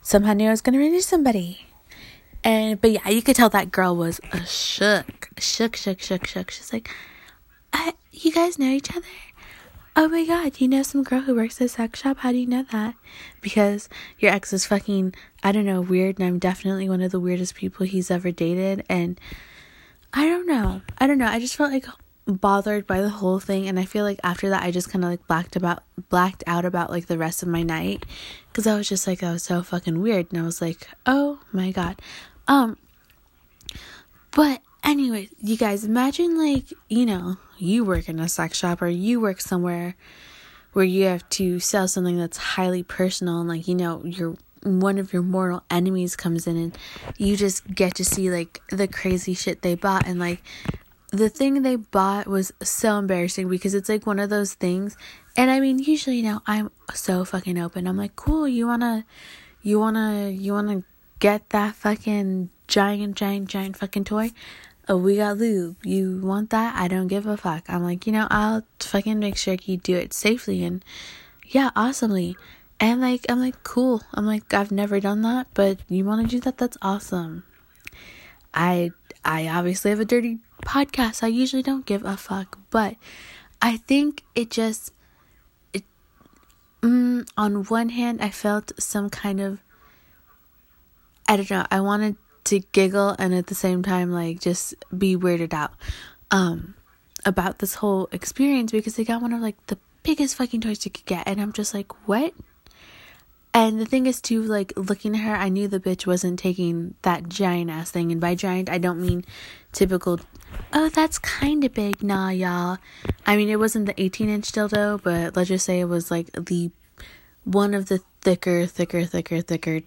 somehow 0.05 0.35
knew 0.35 0.47
I 0.47 0.51
was 0.51 0.61
gonna 0.61 0.79
run 0.79 0.89
into 0.89 1.03
somebody. 1.03 1.67
And 2.45 2.81
but 2.81 2.93
yeah, 2.93 3.09
you 3.09 3.23
could 3.23 3.35
tell 3.35 3.51
that 3.51 3.73
girl 3.73 3.97
was 3.97 4.21
a 4.31 4.47
shook, 4.47 5.31
shook, 5.39 5.75
shook, 5.75 6.01
shook, 6.01 6.27
shook. 6.27 6.51
She's 6.53 6.73
like, 6.73 6.89
I, 7.73 7.95
"You 8.13 8.31
guys 8.31 8.59
know 8.59 8.69
each 8.69 8.95
other? 8.95 9.07
Oh 9.97 10.09
my 10.09 10.27
god, 10.27 10.61
you 10.61 10.69
know 10.69 10.83
some 10.83 11.05
girl 11.05 11.21
who 11.21 11.35
works 11.35 11.61
at 11.61 11.67
a 11.67 11.69
sex 11.69 12.01
shop? 12.01 12.19
How 12.19 12.33
do 12.33 12.39
you 12.39 12.47
know 12.47 12.65
that? 12.71 12.97
Because 13.41 13.89
your 14.19 14.33
ex 14.33 14.53
is 14.53 14.67
fucking, 14.67 15.15
I 15.43 15.53
don't 15.53 15.65
know, 15.65 15.81
weird, 15.81 16.19
and 16.19 16.27
I'm 16.27 16.39
definitely 16.39 16.89
one 16.89 17.01
of 17.01 17.13
the 17.13 17.21
weirdest 17.21 17.55
people 17.55 17.87
he's 17.87 18.11
ever 18.11 18.31
dated. 18.31 18.85
And 18.89 19.19
I 20.13 20.27
don't 20.27 20.47
know, 20.47 20.83
I 20.99 21.07
don't 21.07 21.19
know. 21.19 21.27
I 21.27 21.39
just 21.39 21.57
felt 21.57 21.73
like 21.73 21.87
bothered 22.27 22.87
by 22.87 23.01
the 23.01 23.11
whole 23.11 23.39
thing 23.39 23.69
and 23.69 23.79
i 23.79 23.85
feel 23.85 24.05
like 24.05 24.19
after 24.25 24.49
that 24.49 24.63
i 24.63 24.71
just 24.71 24.91
kind 24.91 25.05
of 25.05 25.11
like 25.11 25.27
blacked 25.27 25.57
about 25.57 25.83
blacked 26.09 26.43
out 26.47 26.65
about 26.65 26.91
like 26.91 27.07
the 27.07 27.19
rest 27.19 27.43
of 27.43 27.49
my 27.49 27.63
night 27.63 28.05
because 28.49 28.67
i 28.67 28.75
was 28.75 28.89
just 28.89 29.07
like 29.07 29.21
that 29.21 29.33
was 29.33 29.43
so 29.43 29.63
fucking 29.63 30.01
weird 30.01 30.27
and 30.31 30.41
i 30.41 30.45
was 30.45 30.61
like 30.61 30.89
oh 31.07 31.39
my 31.53 31.71
god. 31.71 32.01
Um 32.49 32.79
but 34.31 34.63
anyway 34.83 35.29
you 35.43 35.57
guys 35.57 35.85
imagine 35.85 36.39
like 36.39 36.73
you 36.89 37.05
know 37.05 37.37
you 37.59 37.85
work 37.85 38.09
in 38.09 38.19
a 38.19 38.29
sex 38.29 38.59
shop 38.59 38.81
or 38.81 38.89
you 38.89 39.21
work 39.21 39.41
somewhere 39.41 39.95
where 40.73 40.85
you 40.85 41.05
have 41.05 41.29
to 41.31 41.61
sell 41.61 41.87
something 41.87 42.19
that's 42.19 42.37
highly 42.37 42.83
personal 42.83 43.41
and 43.41 43.49
like 43.49 43.69
you 43.69 43.75
know 43.75 44.03
your 44.05 44.37
one 44.63 44.99
of 44.99 45.13
your 45.13 45.23
mortal 45.23 45.63
enemies 45.71 46.17
comes 46.17 46.47
in 46.47 46.57
and 46.57 46.79
you 47.19 47.37
just 47.37 47.67
get 47.75 47.95
to 47.95 48.05
see 48.05 48.31
like 48.31 48.63
the 48.71 48.89
crazy 48.89 49.35
shit 49.35 49.63
they 49.63 49.75
bought 49.75 50.07
and 50.07 50.19
like 50.19 50.43
the 51.15 51.29
thing 51.29 51.63
they 51.63 51.77
bought 51.77 52.27
was 52.27 52.53
so 52.63 52.99
embarrassing 52.99 53.49
because 53.49 53.75
it's 53.75 53.89
like 53.89 54.07
one 54.07 54.19
of 54.19 54.31
those 54.31 54.55
things. 54.55 54.97
And 55.37 55.51
i 55.51 55.59
mean 55.61 55.79
usually 55.79 56.17
you 56.17 56.23
know 56.23 56.41
i'm 56.47 56.71
so 56.95 57.25
fucking 57.25 57.59
open. 57.59 57.87
I'm 57.87 57.97
like 57.97 58.17
cool 58.17 58.47
you 58.47 58.67
wanna 58.67 59.05
you 59.63 59.81
wanna 59.81 60.29
you 60.31 60.53
wanna 60.53 60.83
get 61.19 61.51
that 61.51 61.75
fucking 61.75 62.51
giant 62.69 63.17
giant 63.17 63.49
giant 63.49 63.77
fucking 63.77 64.05
toy? 64.05 64.31
Oh 64.89 64.97
we 64.97 65.17
got 65.17 65.39
lube. 65.39 65.77
You 65.83 66.21
want 66.23 66.51
that? 66.51 66.77
I 66.77 66.89
don't 66.89 67.09
give 67.09 67.27
a 67.27 67.37
fuck. 67.37 67.65
I'm 67.69 67.83
like 67.83 68.07
you 68.07 68.13
know 68.13 68.27
i'll 68.31 68.63
fucking 68.81 69.19
make 69.19 69.37
sure 69.37 69.57
you 69.65 69.77
do 69.77 69.97
it 69.97 70.13
safely 70.13 70.65
and 70.65 70.85
yeah 71.47 71.71
awesomely. 71.75 72.37
And 72.81 73.01
like 73.01 73.25
i'm 73.29 73.41
like 73.41 73.63
cool. 73.65 74.03
I'm 74.15 74.27
like 74.27 74.53
i've 74.55 74.73
never 74.73 75.01
done 75.01 75.23
that 75.23 75.47
but 75.55 75.79
you 75.89 76.05
want 76.05 76.23
to 76.23 76.37
do 76.37 76.41
that? 76.41 76.59
That's 76.59 76.79
awesome. 76.83 77.45
I 78.53 78.91
i 79.25 79.49
obviously 79.49 79.91
have 79.91 80.01
a 80.01 80.05
dirty 80.05 80.39
podcasts. 80.65 81.23
I 81.23 81.29
usually 81.29 81.63
don't 81.63 81.87
give 81.87 82.05
a 82.05 82.17
fuck, 82.17 82.59
but 82.71 82.97
I 83.63 83.77
think 83.79 84.23
it 84.35 84.51
just 84.51 84.93
it 85.73 85.85
mm, 86.83 87.29
on 87.37 87.65
one 87.65 87.91
hand 87.91 88.21
I 88.21 88.31
felt 88.31 88.73
some 88.79 89.11
kind 89.11 89.41
of 89.41 89.61
I 91.29 91.37
don't 91.37 91.51
know, 91.51 91.67
I 91.71 91.81
wanted 91.81 92.17
to 92.45 92.61
giggle 92.73 93.17
and 93.19 93.35
at 93.35 93.47
the 93.47 93.55
same 93.55 93.83
time 93.83 94.13
like 94.13 94.41
just 94.41 94.75
be 94.97 95.17
weirded 95.17 95.55
out 95.55 95.73
um 96.31 96.75
about 97.25 97.59
this 97.59 97.77
whole 97.77 98.09
experience 98.13 98.71
because 98.71 98.97
they 98.97 99.05
got 99.05 99.23
one 99.23 99.33
of 99.33 99.41
like 99.41 99.57
the 99.69 99.79
biggest 100.03 100.37
fucking 100.37 100.61
toys 100.61 100.85
you 100.85 100.91
could 100.91 101.07
get 101.07 101.27
and 101.27 101.41
I'm 101.41 101.53
just 101.53 101.73
like, 101.73 101.91
"What?" 102.07 102.35
And 103.55 103.81
the 103.81 103.87
thing 103.87 104.07
is, 104.07 104.21
too, 104.21 104.43
like 104.43 104.73
looking 104.77 105.15
at 105.15 105.21
her, 105.21 105.37
I 105.37 105.49
knew 105.49 105.69
the 105.69 105.79
bitch 105.79 106.09
wasn't 106.09 106.41
taking 106.41 106.97
that 107.03 107.29
giant 107.29 107.71
ass 107.71 107.93
thing. 107.93 108.11
And 108.11 108.21
by 108.21 108.35
giant, 108.35 108.69
I 108.69 108.79
don't 108.79 109.01
mean 109.01 109.25
typical, 109.71 110.19
oh, 110.73 110.89
that's 110.89 111.19
kind 111.19 111.65
of 111.65 111.75
big. 111.75 112.03
Nah, 112.03 112.31
y'all. 112.31 112.79
I 113.27 113.37
mean, 113.37 113.49
it 113.49 113.59
wasn't 113.59 113.87
the 113.87 114.01
18 114.01 114.29
inch 114.29 114.53
dildo, 114.53 115.03
but 115.03 115.37
let's 115.37 115.49
just 115.49 115.65
say 115.65 115.81
it 115.81 115.87
was 115.87 116.11
like 116.11 116.31
the 116.33 116.71
one 117.45 117.75
of 117.75 117.87
the 117.87 118.01
thicker, 118.23 118.67
thicker, 118.67 119.05
thicker, 119.05 119.41
thicker 119.41 119.81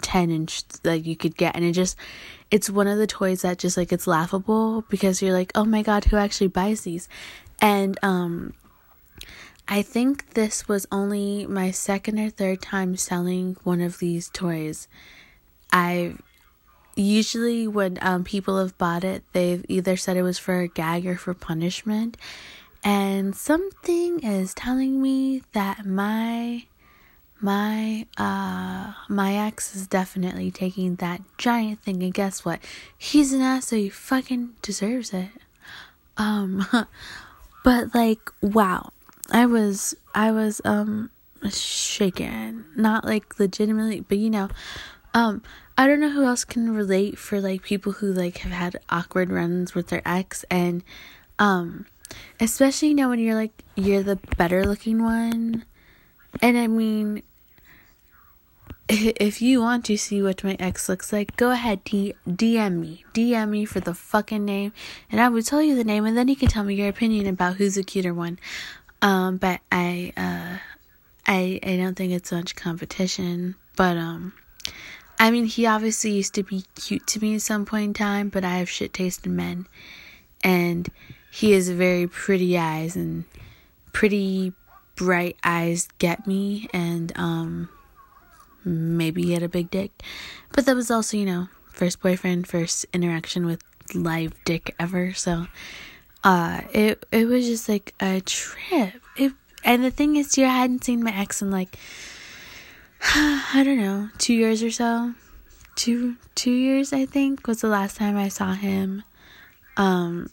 10 0.00 0.30
inch 0.30 0.66
that 0.82 1.04
you 1.04 1.16
could 1.16 1.36
get. 1.36 1.54
And 1.54 1.64
it 1.64 1.72
just, 1.72 1.96
it's 2.50 2.70
one 2.70 2.88
of 2.88 2.98
the 2.98 3.06
toys 3.06 3.42
that 3.42 3.58
just 3.58 3.76
like 3.76 3.92
it's 3.92 4.06
laughable 4.06 4.82
because 4.88 5.22
you're 5.22 5.32
like, 5.32 5.52
oh 5.54 5.64
my 5.64 5.82
god, 5.82 6.04
who 6.04 6.16
actually 6.16 6.48
buys 6.48 6.82
these? 6.82 7.08
And, 7.60 7.98
um, 8.02 8.54
I 9.68 9.82
think 9.82 10.34
this 10.34 10.66
was 10.66 10.86
only 10.90 11.46
my 11.46 11.70
second 11.70 12.18
or 12.18 12.30
third 12.30 12.60
time 12.60 12.96
selling 12.96 13.56
one 13.62 13.80
of 13.80 13.98
these 13.98 14.28
toys. 14.28 14.88
I 15.72 16.16
usually 16.94 17.66
when 17.66 17.98
um, 18.02 18.24
people 18.24 18.58
have 18.58 18.76
bought 18.78 19.04
it, 19.04 19.22
they've 19.32 19.64
either 19.68 19.96
said 19.96 20.16
it 20.16 20.22
was 20.22 20.38
for 20.38 20.60
a 20.60 20.68
gag 20.68 21.06
or 21.06 21.16
for 21.16 21.34
punishment. 21.34 22.16
And 22.84 23.36
something 23.36 24.20
is 24.20 24.54
telling 24.54 25.00
me 25.00 25.42
that 25.52 25.86
my 25.86 26.64
my 27.40 28.06
uh 28.16 28.92
my 29.08 29.34
ex 29.34 29.74
is 29.74 29.88
definitely 29.88 30.50
taking 30.52 30.94
that 30.96 31.20
giant 31.38 31.80
thing 31.80 32.02
and 32.02 32.14
guess 32.14 32.44
what? 32.44 32.60
He's 32.96 33.32
an 33.32 33.40
ass 33.40 33.66
so 33.66 33.76
he 33.76 33.88
fucking 33.88 34.54
deserves 34.62 35.12
it. 35.12 35.28
Um 36.16 36.66
but 37.64 37.94
like 37.94 38.30
wow. 38.40 38.92
I 39.30 39.46
was 39.46 39.94
I 40.14 40.30
was 40.30 40.60
um 40.64 41.10
shaken. 41.50 42.64
Not 42.76 43.04
like 43.04 43.38
legitimately, 43.38 44.00
but 44.00 44.18
you 44.18 44.30
know, 44.30 44.48
um 45.14 45.42
I 45.82 45.88
don't 45.88 45.98
know 45.98 46.10
who 46.10 46.22
else 46.22 46.44
can 46.44 46.72
relate 46.72 47.18
for 47.18 47.40
like 47.40 47.64
people 47.64 47.90
who 47.90 48.12
like 48.12 48.38
have 48.38 48.52
had 48.52 48.76
awkward 48.88 49.32
runs 49.32 49.74
with 49.74 49.88
their 49.88 50.00
ex 50.06 50.44
and 50.48 50.84
um 51.40 51.86
especially 52.38 52.94
know 52.94 53.08
when 53.08 53.18
you're 53.18 53.34
like 53.34 53.64
you're 53.74 54.04
the 54.04 54.14
better 54.36 54.64
looking 54.64 55.02
one. 55.02 55.64
And 56.40 56.56
I 56.56 56.68
mean 56.68 57.24
if 58.88 59.42
you 59.42 59.60
want 59.60 59.84
to 59.86 59.96
see 59.96 60.22
what 60.22 60.44
my 60.44 60.56
ex 60.60 60.88
looks 60.88 61.12
like, 61.12 61.36
go 61.36 61.50
ahead, 61.50 61.82
D- 61.82 62.14
DM 62.28 62.78
me. 62.78 63.04
DM 63.12 63.48
me 63.48 63.64
for 63.64 63.80
the 63.80 63.92
fucking 63.92 64.44
name, 64.44 64.72
and 65.10 65.20
I 65.20 65.30
will 65.30 65.42
tell 65.42 65.62
you 65.62 65.74
the 65.74 65.82
name, 65.82 66.06
and 66.06 66.16
then 66.16 66.28
you 66.28 66.36
can 66.36 66.46
tell 66.48 66.62
me 66.62 66.76
your 66.76 66.90
opinion 66.90 67.26
about 67.26 67.56
who's 67.56 67.74
the 67.74 67.82
cuter 67.82 68.14
one. 68.14 68.38
Um, 69.00 69.38
but 69.38 69.60
I, 69.72 70.12
uh, 70.16 70.58
I, 71.26 71.58
I 71.60 71.76
don't 71.76 71.96
think 71.96 72.12
it's 72.12 72.30
much 72.30 72.54
competition. 72.54 73.56
But, 73.74 73.96
um, 73.96 74.34
I 75.22 75.30
mean, 75.30 75.44
he 75.44 75.66
obviously 75.66 76.10
used 76.10 76.34
to 76.34 76.42
be 76.42 76.64
cute 76.74 77.06
to 77.06 77.20
me 77.20 77.36
at 77.36 77.42
some 77.42 77.64
point 77.64 77.84
in 77.84 77.94
time, 77.94 78.28
but 78.28 78.42
I 78.44 78.56
have 78.56 78.68
shit 78.68 78.92
taste 78.92 79.24
in 79.24 79.36
men. 79.36 79.68
And 80.42 80.88
he 81.30 81.52
has 81.52 81.68
very 81.68 82.08
pretty 82.08 82.58
eyes 82.58 82.96
and 82.96 83.22
pretty 83.92 84.52
bright 84.96 85.36
eyes 85.44 85.88
get 85.98 86.26
me 86.26 86.68
and 86.72 87.12
um 87.16 87.68
maybe 88.64 89.22
he 89.22 89.32
had 89.32 89.44
a 89.44 89.48
big 89.48 89.70
dick. 89.70 89.92
But 90.50 90.66
that 90.66 90.74
was 90.74 90.90
also, 90.90 91.16
you 91.16 91.24
know, 91.24 91.48
first 91.68 92.00
boyfriend, 92.00 92.48
first 92.48 92.84
interaction 92.92 93.46
with 93.46 93.62
live 93.94 94.32
dick 94.44 94.74
ever. 94.80 95.14
So 95.14 95.46
uh 96.24 96.62
it 96.72 97.06
it 97.12 97.26
was 97.26 97.46
just 97.46 97.68
like 97.68 97.94
a 98.00 98.20
trip. 98.22 99.00
It 99.16 99.34
and 99.62 99.84
the 99.84 99.92
thing 99.92 100.16
is 100.16 100.36
I 100.36 100.42
hadn't 100.42 100.82
seen 100.82 101.04
my 101.04 101.16
ex 101.16 101.40
in 101.40 101.52
like 101.52 101.78
I 103.14 103.62
don't 103.64 103.78
know, 103.78 104.10
two 104.18 104.34
years 104.34 104.62
or 104.62 104.70
so. 104.70 105.14
Two 105.74 106.16
two 106.34 106.52
years 106.52 106.92
I 106.92 107.06
think 107.06 107.46
was 107.46 107.60
the 107.60 107.68
last 107.68 107.96
time 107.96 108.16
I 108.16 108.28
saw 108.28 108.52
him. 108.52 109.02
Um 109.76 110.30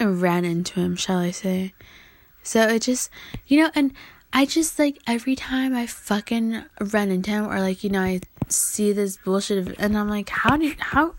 I 0.00 0.04
ran 0.04 0.44
into 0.44 0.80
him, 0.80 0.96
shall 0.96 1.18
I 1.18 1.30
say. 1.32 1.74
So 2.42 2.62
it 2.68 2.82
just 2.82 3.10
you 3.46 3.60
know, 3.60 3.70
and 3.74 3.92
I 4.32 4.46
just 4.46 4.78
like 4.78 4.98
every 5.06 5.36
time 5.36 5.74
I 5.74 5.86
fucking 5.86 6.64
run 6.80 7.10
into 7.10 7.30
him 7.30 7.46
or 7.46 7.60
like, 7.60 7.84
you 7.84 7.90
know, 7.90 8.02
I 8.02 8.20
see 8.48 8.92
this 8.92 9.18
bullshit 9.18 9.58
of, 9.58 9.74
and 9.78 9.96
I'm 9.96 10.08
like, 10.08 10.28
how 10.30 10.56
did 10.56 10.78
how 10.78 11.14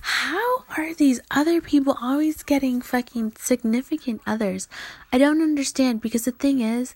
how 0.00 0.64
are 0.76 0.94
these 0.94 1.20
other 1.30 1.60
people 1.60 1.96
always 2.00 2.42
getting 2.42 2.80
fucking 2.80 3.34
significant 3.38 4.22
others? 4.26 4.68
I 5.12 5.18
don't 5.18 5.42
understand 5.42 6.00
because 6.00 6.24
the 6.24 6.32
thing 6.32 6.60
is, 6.60 6.94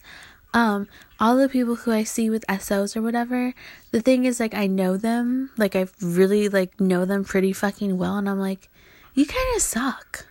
um, 0.54 0.88
all 1.18 1.36
the 1.36 1.48
people 1.48 1.74
who 1.74 1.90
I 1.92 2.04
see 2.04 2.30
with 2.30 2.44
SOs 2.48 2.96
or 2.96 3.02
whatever, 3.02 3.52
the 3.90 4.00
thing 4.00 4.24
is 4.24 4.38
like 4.38 4.54
I 4.54 4.68
know 4.68 4.96
them, 4.96 5.50
like 5.58 5.74
I 5.74 5.88
really 6.00 6.48
like 6.48 6.80
know 6.80 7.04
them 7.04 7.24
pretty 7.24 7.52
fucking 7.52 7.98
well, 7.98 8.16
and 8.16 8.30
I'm 8.30 8.38
like, 8.38 8.70
you 9.14 9.26
kind 9.26 9.56
of 9.56 9.62
suck. 9.62 10.26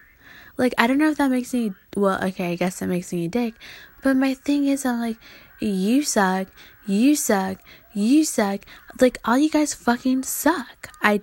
Like 0.57 0.73
I 0.77 0.87
don't 0.87 0.97
know 0.97 1.09
if 1.11 1.17
that 1.17 1.29
makes 1.29 1.53
me 1.53 1.73
well, 1.95 2.23
okay, 2.23 2.53
I 2.53 2.55
guess 2.55 2.79
that 2.79 2.87
makes 2.87 3.11
me 3.11 3.25
a 3.25 3.27
dick, 3.27 3.55
but 4.01 4.15
my 4.15 4.33
thing 4.33 4.65
is, 4.65 4.85
I'm 4.85 5.01
like, 5.01 5.17
you 5.59 6.03
suck, 6.03 6.47
you 6.85 7.15
suck, 7.15 7.59
you 7.93 8.23
suck. 8.23 8.61
Like 9.01 9.17
all 9.25 9.37
you 9.37 9.49
guys 9.49 9.73
fucking 9.73 10.23
suck. 10.23 10.89
I 11.01 11.21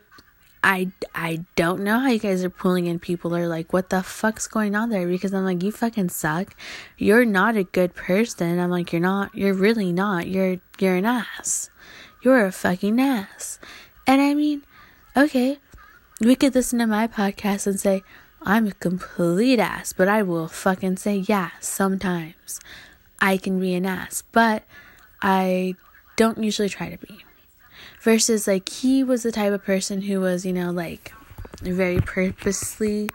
I 0.63 0.91
I 1.15 1.45
don't 1.57 1.83
know 1.83 1.99
how 2.01 2.09
you 2.09 2.19
guys 2.19 2.45
are 2.45 2.51
pulling 2.51 2.87
in 2.87 2.99
people 2.99 3.35
or 3.35 3.49
like 3.49 3.73
what 3.73 3.91
the 3.91 4.03
fuck's 4.03 4.47
going 4.47 4.75
on 4.75 4.91
there 4.91 5.07
because 5.07 5.33
I'm 5.33 5.45
like 5.45 5.63
you 5.63 5.73
fucking 5.73 6.11
suck. 6.11 6.55
You're 6.99 7.25
not 7.25 7.57
a 7.57 7.65
good 7.65 7.95
person. 7.95 8.59
I'm 8.59 8.71
like 8.71 8.93
you're 8.93 9.01
not 9.01 9.35
you're 9.35 9.55
really 9.55 9.93
not. 9.93 10.29
You're 10.29 10.59
you're 10.79 10.97
an 10.97 11.07
ass. 11.07 11.71
You're 12.23 12.45
a 12.45 12.53
fucking 12.53 13.01
ass. 13.01 13.59
And 14.07 14.21
I 14.21 14.35
mean, 14.35 14.63
okay, 15.17 15.59
we 16.21 16.37
could 16.37 16.55
listen 16.55 16.79
to 16.81 16.87
my 16.87 17.07
podcast 17.07 17.67
and 17.67 17.81
say 17.81 18.03
I'm 18.43 18.67
a 18.67 18.73
complete 18.73 19.59
ass, 19.59 19.95
but 19.95 20.09
I 20.09 20.23
will 20.23 20.49
fucking 20.49 20.99
say 20.99 21.17
yeah, 21.17 21.51
sometimes 21.61 22.61
I 23.21 23.39
can 23.39 23.61
be 23.61 23.75
an 23.75 23.87
ass, 23.87 24.23
but 24.33 24.65
I 25.23 25.77
don't 26.17 26.43
usually 26.43 26.69
try 26.69 26.91
to 26.91 26.99
be 26.99 27.25
versus 28.03 28.47
like 28.47 28.69
he 28.69 29.05
was 29.05 29.23
the 29.23 29.33
type 29.33 29.53
of 29.53 29.65
person 29.65 30.03
who 30.03 30.21
was 30.21 30.45
you 30.45 30.53
know 30.53 30.71
like 30.71 31.13
very 31.63 32.01
purposely 32.01 33.11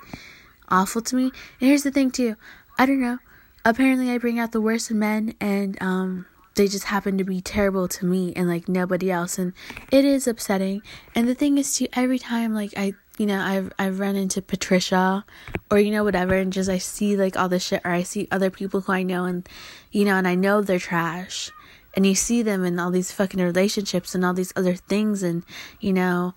awful 0.70 1.02
to 1.02 1.16
me. 1.16 1.24
And 1.24 1.70
here's 1.70 1.84
the 1.84 1.92
thing 1.92 2.12
too. 2.12 2.36
I 2.78 2.86
don't 2.86 3.02
know. 3.02 3.20
Apparently 3.64 4.12
i 4.12 4.18
bring 4.20 4.38
out 4.38 4.52
the 4.52 4.62
worst 4.62 4.92
in 4.92 5.00
men 5.00 5.34
and 5.40 5.82
um 5.82 6.26
they 6.54 6.68
just 6.68 6.86
happen 6.86 7.18
to 7.18 7.24
be 7.26 7.42
terrible 7.42 7.88
to 7.90 8.06
me 8.06 8.32
and 8.36 8.48
like 8.48 8.70
nobody 8.70 9.12
else. 9.12 9.38
And 9.38 9.54
it 9.92 10.06
is 10.06 10.28
upsetting. 10.28 10.82
And 11.14 11.28
the 11.28 11.36
thing 11.36 11.58
is 11.58 11.76
too 11.76 11.88
every 11.94 12.20
time 12.20 12.54
like 12.54 12.74
i 12.78 12.94
you 13.18 13.26
know 13.26 13.40
i've 13.40 13.72
i've 13.80 14.00
run 14.00 14.16
into 14.16 14.42
patricia 14.42 15.24
or 15.72 15.80
you 15.80 15.90
know 15.90 16.04
whatever 16.04 16.36
and 16.36 16.52
just 16.52 16.70
i 16.70 16.78
see 16.78 17.16
like 17.16 17.38
all 17.38 17.48
this 17.48 17.64
shit 17.64 17.82
or 17.86 17.92
i 17.92 18.04
see 18.04 18.28
other 18.30 18.50
people 18.50 18.82
who 18.82 18.92
i 18.92 19.04
know 19.04 19.24
and 19.24 19.48
you 19.90 20.04
know 20.04 20.16
and 20.16 20.28
i 20.28 20.36
know 20.36 20.62
they're 20.62 20.80
trash 20.80 21.50
and 21.96 22.06
you 22.06 22.16
see 22.16 22.42
them 22.42 22.66
in 22.66 22.80
all 22.80 22.92
these 22.92 23.12
fucking 23.12 23.42
relationships 23.42 24.14
and 24.14 24.26
all 24.26 24.34
these 24.34 24.54
other 24.56 24.76
things 24.76 25.24
and 25.24 25.44
you 25.80 25.94
know 25.94 26.34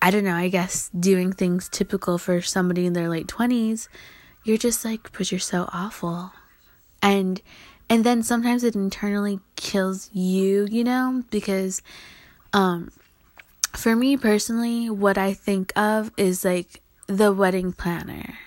i 0.00 0.10
don't 0.10 0.24
know 0.24 0.34
i 0.34 0.48
guess 0.48 0.90
doing 0.98 1.32
things 1.32 1.68
typical 1.68 2.18
for 2.18 2.40
somebody 2.40 2.86
in 2.86 2.92
their 2.92 3.08
late 3.08 3.26
20s 3.26 3.88
you're 4.44 4.58
just 4.58 4.84
like 4.84 5.10
but 5.16 5.32
you're 5.32 5.40
so 5.40 5.68
awful. 5.72 6.32
And 7.02 7.40
and 7.90 8.04
then 8.04 8.22
sometimes 8.22 8.62
it 8.62 8.74
internally 8.74 9.40
kills 9.56 10.10
you 10.12 10.66
you 10.70 10.84
know 10.84 11.24
because 11.30 11.82
um 12.52 12.90
for 13.74 13.96
me 13.96 14.16
personally 14.16 14.88
what 14.88 15.18
i 15.18 15.34
think 15.34 15.72
of 15.76 16.10
is 16.16 16.44
like 16.44 16.80
the 17.06 17.32
wedding 17.32 17.72
planner. 17.72 18.38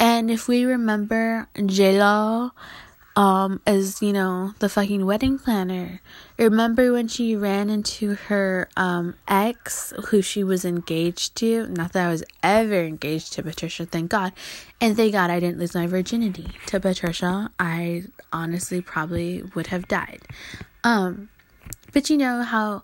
And 0.00 0.30
if 0.30 0.48
we 0.48 0.64
remember 0.64 1.48
j-lo 1.66 2.50
um 3.16 3.60
as 3.64 4.02
you 4.02 4.12
know 4.12 4.54
the 4.58 4.68
fucking 4.68 5.06
wedding 5.06 5.38
planner. 5.38 6.00
Remember 6.36 6.92
when 6.92 7.06
she 7.06 7.36
ran 7.36 7.70
into 7.70 8.14
her 8.14 8.68
um 8.76 9.14
ex 9.28 9.92
who 10.06 10.20
she 10.20 10.42
was 10.42 10.64
engaged 10.64 11.36
to? 11.36 11.66
Not 11.68 11.92
that 11.92 12.06
i 12.06 12.10
was 12.10 12.24
ever 12.42 12.82
engaged 12.82 13.32
to 13.34 13.42
patricia 13.42 13.86
thank 13.86 14.10
god. 14.10 14.32
And 14.80 14.96
thank 14.96 15.12
god 15.12 15.30
i 15.30 15.38
didn't 15.38 15.58
lose 15.58 15.74
my 15.74 15.86
virginity 15.86 16.48
to 16.66 16.80
patricia. 16.80 17.50
I 17.58 18.04
honestly 18.32 18.80
probably 18.80 19.42
would 19.54 19.68
have 19.68 19.86
died. 19.86 20.22
Um 20.82 21.28
but 21.92 22.10
you 22.10 22.16
know 22.18 22.42
how 22.42 22.82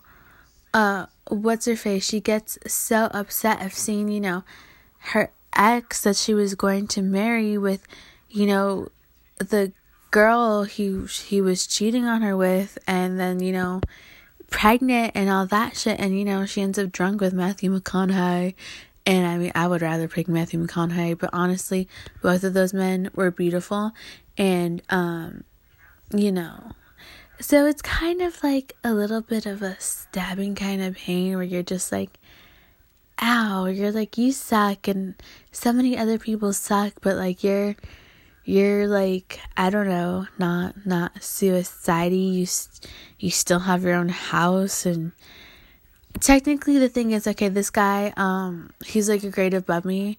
uh 0.73 1.07
what's 1.27 1.65
her 1.65 1.75
face? 1.75 2.05
She 2.05 2.21
gets 2.21 2.57
so 2.67 3.09
upset 3.11 3.61
of 3.65 3.73
seeing 3.73 4.07
you 4.07 4.21
know 4.21 4.43
her 5.11 5.29
ex 5.53 6.03
that 6.03 6.15
she 6.15 6.33
was 6.33 6.55
going 6.55 6.87
to 6.87 7.01
marry 7.01 7.57
with 7.57 7.85
you 8.29 8.45
know 8.45 8.87
the 9.37 9.73
girl 10.11 10.63
he 10.63 11.05
he 11.23 11.41
was 11.41 11.65
cheating 11.65 12.05
on 12.05 12.21
her 12.21 12.35
with 12.35 12.77
and 12.85 13.17
then 13.17 13.39
you 13.39 13.53
know 13.53 13.81
pregnant 14.51 15.13
and 15.15 15.29
all 15.29 15.47
that 15.47 15.75
shit. 15.75 15.99
And 15.99 16.17
you 16.19 16.23
know 16.25 16.45
she 16.45 16.61
ends 16.61 16.77
up 16.77 16.91
drunk 16.91 17.21
with 17.21 17.33
Matthew 17.33 17.75
McConaughey. 17.75 18.53
And 19.05 19.25
I 19.25 19.37
mean 19.37 19.51
I 19.55 19.67
would 19.67 19.81
rather 19.81 20.07
pick 20.07 20.27
Matthew 20.27 20.63
McConaughey. 20.63 21.17
But 21.17 21.31
honestly 21.33 21.87
both 22.21 22.43
of 22.43 22.53
those 22.53 22.73
men 22.73 23.09
were 23.15 23.31
beautiful. 23.31 23.93
And 24.37 24.83
um 24.89 25.45
you 26.13 26.31
know 26.31 26.73
so 27.39 27.65
it's 27.65 27.81
kind 27.81 28.21
of 28.21 28.43
like 28.43 28.75
a 28.83 28.93
little 28.93 29.21
bit 29.21 29.47
of 29.47 29.63
a 29.63 29.79
stabbing 29.79 30.53
kind 30.53 30.83
of 30.83 30.95
pain 30.95 31.33
where 31.33 31.43
you're 31.43 31.63
just 31.63 31.91
like 31.91 32.19
ow 33.21 33.65
you're 33.65 33.91
like 33.91 34.17
you 34.17 34.33
suck. 34.33 34.87
And 34.87 35.15
so 35.51 35.71
many 35.71 35.97
other 35.97 36.19
people 36.19 36.51
suck 36.51 36.93
but 37.01 37.15
like 37.15 37.43
you're 37.43 37.77
you're 38.43 38.87
like 38.87 39.39
I 39.55 39.69
don't 39.69 39.87
know, 39.87 40.27
not 40.37 40.85
not 40.85 41.15
suicidy. 41.15 42.33
You 42.33 42.47
you 43.19 43.29
still 43.29 43.59
have 43.59 43.83
your 43.83 43.95
own 43.95 44.09
house 44.09 44.85
and 44.85 45.11
technically 46.19 46.77
the 46.77 46.89
thing 46.89 47.11
is 47.11 47.27
okay. 47.27 47.49
This 47.49 47.69
guy, 47.69 48.13
um, 48.17 48.71
he's 48.85 49.09
like 49.09 49.23
a 49.23 49.29
grade 49.29 49.53
above 49.53 49.85
me, 49.85 50.17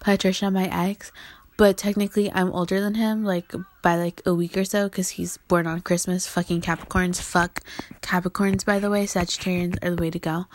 Patricia, 0.00 0.50
my 0.50 0.68
ex, 0.68 1.12
but 1.56 1.76
technically 1.76 2.30
I'm 2.32 2.52
older 2.52 2.80
than 2.80 2.94
him, 2.94 3.24
like 3.24 3.52
by 3.82 3.96
like 3.96 4.22
a 4.26 4.34
week 4.34 4.56
or 4.56 4.64
so, 4.64 4.88
because 4.88 5.10
he's 5.10 5.36
born 5.36 5.66
on 5.66 5.80
Christmas. 5.80 6.26
Fucking 6.26 6.62
Capricorns, 6.62 7.20
fuck 7.20 7.60
Capricorns. 8.02 8.64
By 8.64 8.78
the 8.78 8.90
way, 8.90 9.06
Sagittarians 9.06 9.78
are 9.82 9.94
the 9.94 10.02
way 10.02 10.10
to 10.10 10.18
go. 10.18 10.46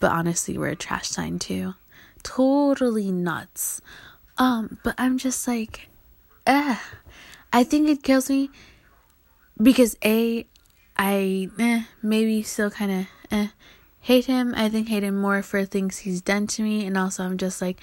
But 0.00 0.12
honestly, 0.12 0.56
we're 0.56 0.68
a 0.68 0.76
trash 0.76 1.08
sign 1.08 1.38
too. 1.38 1.74
Totally 2.22 3.10
nuts. 3.10 3.80
Um, 4.36 4.78
but 4.84 4.94
I'm 4.96 5.18
just 5.18 5.46
like 5.48 5.87
uh, 6.48 6.76
I 7.52 7.62
think 7.62 7.88
it 7.88 8.02
kills 8.02 8.28
me 8.28 8.50
because 9.60 9.96
a 10.04 10.46
I 10.96 11.48
eh, 11.58 11.82
maybe 12.02 12.42
still 12.42 12.70
kind 12.70 12.90
of 12.90 13.06
eh, 13.30 13.48
hate 14.00 14.24
him. 14.24 14.54
I 14.56 14.68
think 14.68 14.88
hate 14.88 15.04
him 15.04 15.20
more 15.20 15.42
for 15.42 15.64
things 15.64 15.98
he's 15.98 16.20
done 16.20 16.48
to 16.48 16.62
me, 16.62 16.86
and 16.86 16.96
also 16.98 17.22
I'm 17.22 17.38
just 17.38 17.62
like 17.62 17.80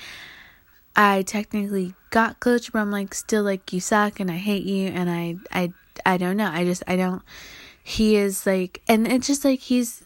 I 0.96 1.22
technically 1.22 1.94
got 2.10 2.40
coach, 2.40 2.72
but 2.72 2.80
I'm 2.80 2.92
like 2.92 3.14
still 3.14 3.44
like 3.44 3.72
you 3.72 3.80
suck 3.80 4.20
and 4.20 4.32
I 4.32 4.38
hate 4.38 4.64
you, 4.64 4.88
and 4.88 5.10
I 5.10 5.38
I 5.52 5.72
I 6.06 6.18
don't 6.18 6.38
know. 6.38 6.50
I 6.52 6.66
just 6.66 6.84
I 6.88 6.96
don't. 6.96 7.22
He 7.84 8.16
is 8.16 8.46
like, 8.46 8.82
and 8.88 9.08
it's 9.08 9.28
just 9.28 9.46
like 9.46 9.60
he's. 9.60 10.02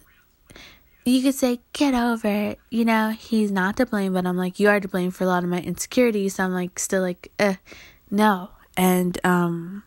You 1.06 1.22
could 1.22 1.34
say 1.34 1.60
get 1.72 1.94
over 1.94 2.28
it, 2.28 2.60
you 2.68 2.84
know. 2.84 3.10
He's 3.10 3.50
not 3.50 3.78
to 3.78 3.86
blame, 3.86 4.12
but 4.12 4.26
I'm 4.26 4.36
like 4.36 4.60
you 4.60 4.68
are 4.68 4.80
to 4.80 4.88
blame 4.88 5.10
for 5.10 5.24
a 5.24 5.26
lot 5.26 5.42
of 5.42 5.48
my 5.48 5.60
insecurities. 5.60 6.34
So 6.34 6.44
I'm 6.44 6.52
like 6.52 6.78
still 6.78 7.00
like, 7.00 7.32
eh, 7.38 7.56
no. 8.10 8.50
And, 8.76 9.18
um, 9.24 9.82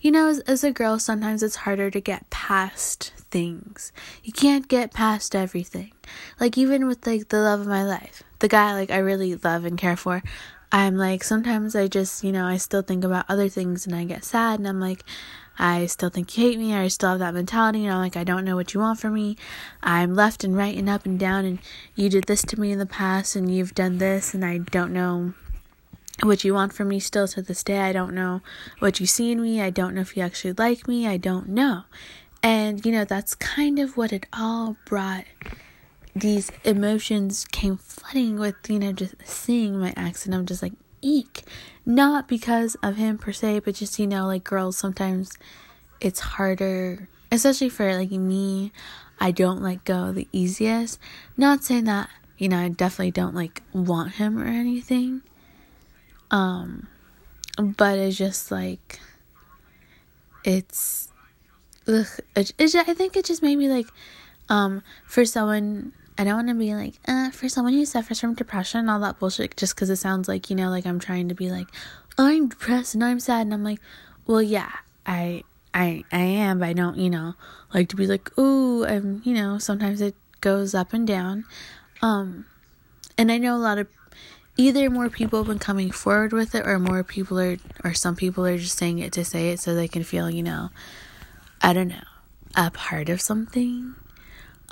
you 0.00 0.10
know, 0.10 0.28
as, 0.28 0.40
as 0.40 0.62
a 0.62 0.70
girl, 0.70 0.98
sometimes 0.98 1.42
it's 1.42 1.56
harder 1.56 1.90
to 1.90 2.00
get 2.00 2.30
past 2.30 3.12
things. 3.30 3.92
You 4.22 4.32
can't 4.32 4.68
get 4.68 4.92
past 4.92 5.34
everything. 5.34 5.92
Like, 6.38 6.56
even 6.56 6.86
with, 6.86 7.06
like, 7.06 7.28
the 7.28 7.40
love 7.40 7.60
of 7.60 7.66
my 7.66 7.82
life, 7.82 8.22
the 8.38 8.48
guy, 8.48 8.74
like, 8.74 8.90
I 8.90 8.98
really 8.98 9.34
love 9.36 9.64
and 9.64 9.78
care 9.78 9.96
for, 9.96 10.22
I'm 10.70 10.96
like, 10.96 11.24
sometimes 11.24 11.74
I 11.74 11.88
just, 11.88 12.22
you 12.22 12.32
know, 12.32 12.44
I 12.44 12.56
still 12.58 12.82
think 12.82 13.04
about 13.04 13.24
other 13.28 13.48
things 13.48 13.86
and 13.86 13.94
I 13.94 14.04
get 14.04 14.24
sad 14.24 14.58
and 14.58 14.68
I'm 14.68 14.80
like, 14.80 15.04
I 15.58 15.86
still 15.86 16.10
think 16.10 16.36
you 16.36 16.48
hate 16.48 16.58
me, 16.58 16.74
or 16.74 16.80
I 16.80 16.88
still 16.88 17.10
have 17.10 17.20
that 17.20 17.32
mentality, 17.32 17.80
you 17.80 17.88
know, 17.88 17.98
like 17.98 18.16
I 18.16 18.24
don't 18.24 18.44
know 18.44 18.56
what 18.56 18.74
you 18.74 18.80
want 18.80 19.00
from 19.00 19.14
me. 19.14 19.36
I'm 19.82 20.14
left 20.14 20.44
and 20.44 20.54
right 20.54 20.76
and 20.76 20.88
up 20.88 21.06
and 21.06 21.18
down 21.18 21.44
and 21.46 21.60
you 21.94 22.10
did 22.10 22.24
this 22.24 22.42
to 22.42 22.60
me 22.60 22.72
in 22.72 22.78
the 22.78 22.84
past 22.84 23.36
and 23.36 23.52
you've 23.52 23.74
done 23.74 23.98
this 23.98 24.34
and 24.34 24.44
I 24.44 24.58
don't 24.58 24.92
know 24.92 25.32
what 26.22 26.44
you 26.44 26.54
want 26.54 26.72
from 26.72 26.88
me 26.88 27.00
still 27.00 27.28
to 27.28 27.42
this 27.42 27.62
day. 27.62 27.80
I 27.80 27.92
don't 27.92 28.14
know 28.14 28.42
what 28.78 29.00
you 29.00 29.06
see 29.06 29.32
in 29.32 29.42
me. 29.42 29.60
I 29.60 29.70
don't 29.70 29.94
know 29.94 30.00
if 30.00 30.16
you 30.16 30.22
actually 30.22 30.54
like 30.54 30.88
me. 30.88 31.06
I 31.06 31.16
don't 31.16 31.48
know. 31.48 31.82
And, 32.42 32.84
you 32.86 32.92
know, 32.92 33.04
that's 33.04 33.34
kind 33.34 33.78
of 33.78 33.96
what 33.96 34.12
it 34.12 34.26
all 34.32 34.76
brought. 34.84 35.24
These 36.14 36.50
emotions 36.64 37.44
came 37.50 37.76
flooding 37.76 38.38
with, 38.38 38.54
you 38.68 38.78
know, 38.78 38.92
just 38.92 39.14
seeing 39.24 39.78
my 39.78 39.92
ex, 39.96 40.24
and 40.24 40.34
I'm 40.34 40.46
just 40.46 40.62
like, 40.62 40.72
eek. 41.02 41.44
Not 41.84 42.28
because 42.28 42.74
of 42.82 42.96
him 42.96 43.18
per 43.18 43.32
se, 43.32 43.60
but 43.60 43.74
just, 43.74 43.98
you 43.98 44.06
know, 44.06 44.26
like 44.26 44.44
girls, 44.44 44.78
sometimes 44.78 45.36
it's 46.00 46.20
harder, 46.20 47.08
especially 47.30 47.68
for 47.68 47.94
like 47.94 48.10
me. 48.10 48.72
I 49.20 49.30
don't 49.30 49.62
let 49.62 49.84
go 49.84 50.12
the 50.12 50.28
easiest. 50.32 50.98
Not 51.36 51.64
saying 51.64 51.84
that, 51.84 52.08
you 52.38 52.48
know, 52.48 52.58
I 52.58 52.68
definitely 52.68 53.12
don't 53.12 53.34
like 53.34 53.62
want 53.72 54.12
him 54.12 54.38
or 54.38 54.46
anything. 54.46 55.22
Um, 56.30 56.88
but 57.58 57.98
it's 57.98 58.16
just 58.16 58.50
like, 58.50 59.00
it's, 60.44 61.08
ugh, 61.88 62.06
it, 62.34 62.52
it, 62.58 62.74
I 62.74 62.94
think 62.94 63.16
it 63.16 63.24
just 63.24 63.42
made 63.42 63.56
me 63.56 63.68
like, 63.68 63.86
um, 64.48 64.82
for 65.06 65.24
someone, 65.24 65.92
I 66.18 66.24
don't 66.24 66.36
want 66.36 66.48
to 66.48 66.54
be 66.54 66.74
like, 66.74 66.94
uh, 67.06 67.30
for 67.30 67.48
someone 67.48 67.74
who 67.74 67.84
suffers 67.84 68.20
from 68.20 68.34
depression 68.34 68.80
and 68.80 68.90
all 68.90 69.00
that 69.00 69.18
bullshit, 69.18 69.56
just 69.56 69.74
because 69.74 69.90
it 69.90 69.96
sounds 69.96 70.28
like, 70.28 70.50
you 70.50 70.56
know, 70.56 70.70
like 70.70 70.86
I'm 70.86 71.00
trying 71.00 71.28
to 71.28 71.34
be 71.34 71.50
like, 71.50 71.68
I'm 72.18 72.48
depressed 72.48 72.94
and 72.94 73.04
I'm 73.04 73.20
sad. 73.20 73.42
And 73.42 73.54
I'm 73.54 73.64
like, 73.64 73.80
well, 74.26 74.42
yeah, 74.42 74.70
I, 75.04 75.42
I, 75.74 76.04
I 76.12 76.20
am, 76.20 76.60
but 76.60 76.68
I 76.68 76.72
don't, 76.72 76.96
you 76.96 77.10
know, 77.10 77.34
like 77.74 77.88
to 77.90 77.96
be 77.96 78.06
like, 78.06 78.30
oh, 78.38 78.84
I'm, 78.86 79.20
you 79.24 79.34
know, 79.34 79.58
sometimes 79.58 80.00
it 80.00 80.14
goes 80.40 80.74
up 80.74 80.92
and 80.92 81.06
down. 81.06 81.44
Um, 82.02 82.46
and 83.18 83.30
I 83.32 83.38
know 83.38 83.56
a 83.56 83.58
lot 83.58 83.78
of 83.78 83.88
either 84.56 84.88
more 84.90 85.08
people 85.10 85.40
have 85.40 85.48
been 85.48 85.58
coming 85.58 85.90
forward 85.90 86.32
with 86.32 86.54
it 86.54 86.66
or 86.66 86.78
more 86.78 87.04
people 87.04 87.38
are 87.38 87.58
or 87.84 87.94
some 87.94 88.16
people 88.16 88.46
are 88.46 88.58
just 88.58 88.78
saying 88.78 88.98
it 88.98 89.12
to 89.12 89.24
say 89.24 89.50
it 89.50 89.60
so 89.60 89.74
they 89.74 89.88
can 89.88 90.02
feel 90.02 90.30
you 90.30 90.42
know 90.42 90.70
i 91.62 91.72
don't 91.72 91.88
know 91.88 92.04
a 92.58 92.70
part 92.70 93.10
of 93.10 93.20
something. 93.20 93.94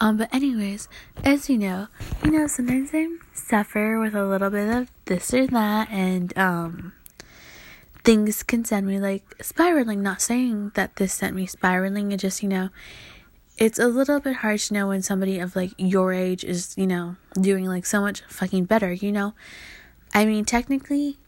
Um 0.01 0.17
but 0.17 0.35
anyways 0.35 0.89
as 1.23 1.51
you 1.51 1.59
know 1.59 1.89
you 2.25 2.31
know 2.31 2.47
sometimes 2.47 2.91
i 2.95 3.09
suffer 3.35 4.01
with 4.01 4.15
a 4.15 4.25
little 4.25 4.51
bit 4.51 4.69
of 4.69 4.91
this 5.05 5.33
or 5.35 5.47
that 5.49 5.91
and 5.91 6.37
um 6.39 6.93
things 8.05 8.43
can 8.43 8.65
send 8.65 8.87
me 8.87 9.01
like 9.01 9.25
spiraling. 9.41 10.03
Not 10.03 10.21
saying 10.21 10.73
that 10.75 10.97
this 10.97 11.13
sent 11.13 11.35
me 11.35 11.47
spiraling 11.47 12.13
it 12.13 12.19
just 12.19 12.43
you 12.43 12.49
know 12.49 12.69
it's 13.57 13.79
a 13.79 13.87
little 13.87 14.21
bit 14.21 14.37
hard 14.37 14.59
to 14.61 14.75
know 14.75 14.89
when 14.89 15.03
somebody 15.03 15.39
of 15.39 15.55
like 15.55 15.73
your 15.77 16.13
age 16.13 16.45
is, 16.45 16.75
you 16.77 16.87
know, 16.87 17.17
doing 17.41 17.67
like 17.67 17.87
so 17.87 18.01
much 18.01 18.23
fucking 18.23 18.65
better, 18.65 18.93
you 18.93 19.13
know? 19.13 19.35
I 20.13 20.25
mean, 20.25 20.45
technically, 20.45 21.19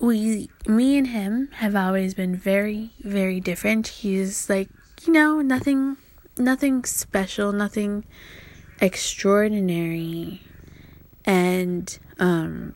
we, 0.00 0.48
me 0.66 0.96
and 0.96 1.08
him 1.08 1.48
have 1.54 1.76
always 1.76 2.14
been 2.14 2.36
very, 2.36 2.90
very 3.00 3.40
different. 3.40 3.88
He's 3.88 4.48
like, 4.48 4.68
you 5.04 5.12
know, 5.12 5.40
nothing, 5.40 5.96
nothing 6.38 6.84
special, 6.84 7.52
nothing 7.52 8.04
extraordinary. 8.80 10.42
And, 11.24 11.98
um, 12.18 12.74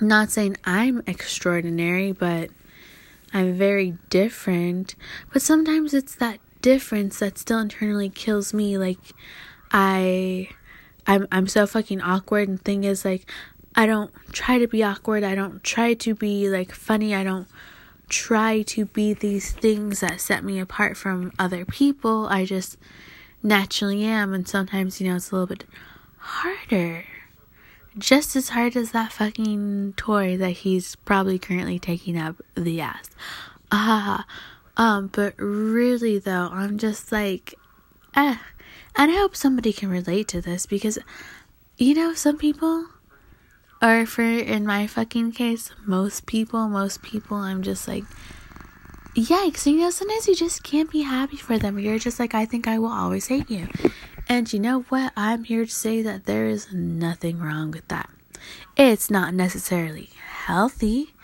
not 0.00 0.30
saying 0.30 0.56
I'm 0.64 1.02
extraordinary, 1.06 2.12
but 2.12 2.50
I'm 3.32 3.54
very 3.54 3.98
different. 4.10 4.94
But 5.32 5.42
sometimes 5.42 5.92
it's 5.94 6.14
that 6.16 6.38
difference 6.62 7.18
that 7.18 7.38
still 7.38 7.58
internally 7.58 8.08
kills 8.08 8.52
me. 8.52 8.78
Like 8.78 8.98
I 9.70 10.48
I'm 11.06 11.26
I'm 11.32 11.46
so 11.46 11.66
fucking 11.66 12.00
awkward 12.00 12.48
and 12.48 12.60
thing 12.60 12.84
is 12.84 13.04
like 13.04 13.30
I 13.74 13.86
don't 13.86 14.12
try 14.32 14.58
to 14.58 14.66
be 14.66 14.82
awkward. 14.82 15.24
I 15.24 15.34
don't 15.34 15.62
try 15.62 15.94
to 15.94 16.14
be 16.14 16.48
like 16.48 16.72
funny. 16.72 17.14
I 17.14 17.24
don't 17.24 17.48
try 18.08 18.62
to 18.62 18.86
be 18.86 19.12
these 19.12 19.52
things 19.52 20.00
that 20.00 20.20
set 20.20 20.42
me 20.42 20.58
apart 20.58 20.96
from 20.96 21.32
other 21.38 21.64
people. 21.64 22.26
I 22.26 22.44
just 22.44 22.76
naturally 23.42 24.04
am 24.04 24.32
and 24.34 24.48
sometimes, 24.48 25.00
you 25.00 25.08
know, 25.08 25.16
it's 25.16 25.30
a 25.30 25.34
little 25.34 25.46
bit 25.46 25.64
harder. 26.18 27.04
Just 27.96 28.36
as 28.36 28.50
hard 28.50 28.76
as 28.76 28.92
that 28.92 29.12
fucking 29.12 29.94
toy 29.96 30.36
that 30.36 30.50
he's 30.50 30.96
probably 30.96 31.38
currently 31.38 31.78
taking 31.78 32.18
up 32.18 32.36
the 32.54 32.80
ass. 32.80 33.10
Ah, 33.70 34.24
um, 34.78 35.08
but 35.08 35.34
really 35.36 36.18
though, 36.18 36.48
I'm 36.50 36.78
just 36.78 37.12
like, 37.12 37.54
eh. 38.14 38.36
And 38.96 39.12
I 39.12 39.14
hope 39.14 39.36
somebody 39.36 39.72
can 39.72 39.90
relate 39.90 40.26
to 40.28 40.40
this 40.40 40.66
because, 40.66 40.98
you 41.76 41.94
know, 41.94 42.14
some 42.14 42.38
people, 42.38 42.86
or 43.82 44.06
for 44.06 44.22
in 44.22 44.66
my 44.66 44.86
fucking 44.86 45.32
case, 45.32 45.70
most 45.86 46.26
people, 46.26 46.68
most 46.68 47.02
people, 47.02 47.36
I'm 47.36 47.62
just 47.62 47.86
like, 47.86 48.04
yikes. 49.14 49.66
You 49.66 49.78
know, 49.78 49.90
sometimes 49.90 50.26
you 50.26 50.34
just 50.34 50.62
can't 50.62 50.90
be 50.90 51.02
happy 51.02 51.36
for 51.36 51.58
them. 51.58 51.78
You're 51.78 51.98
just 51.98 52.18
like, 52.18 52.34
I 52.34 52.44
think 52.44 52.66
I 52.66 52.78
will 52.78 52.92
always 52.92 53.28
hate 53.28 53.50
you. 53.50 53.68
And 54.28 54.52
you 54.52 54.60
know 54.60 54.82
what? 54.82 55.12
I'm 55.16 55.44
here 55.44 55.64
to 55.64 55.70
say 55.70 56.02
that 56.02 56.26
there 56.26 56.46
is 56.46 56.72
nothing 56.72 57.38
wrong 57.38 57.70
with 57.70 57.86
that. 57.88 58.10
It's 58.76 59.10
not 59.10 59.34
necessarily 59.34 60.10
healthy, 60.44 61.14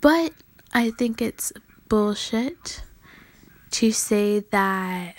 but 0.00 0.32
I 0.72 0.90
think 0.90 1.22
it's 1.22 1.52
bullshit 1.88 2.82
to 3.72 3.92
say 3.92 4.40
that 4.40 5.14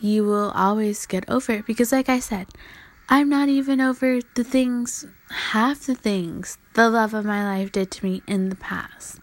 you 0.00 0.24
will 0.24 0.50
always 0.50 1.06
get 1.06 1.28
over 1.28 1.52
it 1.52 1.66
because, 1.66 1.92
like 1.92 2.08
I 2.08 2.18
said, 2.18 2.48
I'm 3.08 3.28
not 3.28 3.48
even 3.48 3.80
over 3.80 4.20
the 4.34 4.44
things, 4.44 5.06
half 5.30 5.86
the 5.86 5.94
things 5.94 6.58
the 6.74 6.90
love 6.90 7.14
of 7.14 7.24
my 7.24 7.44
life 7.44 7.72
did 7.72 7.90
to 7.92 8.04
me 8.04 8.22
in 8.26 8.48
the 8.48 8.56
past. 8.56 9.20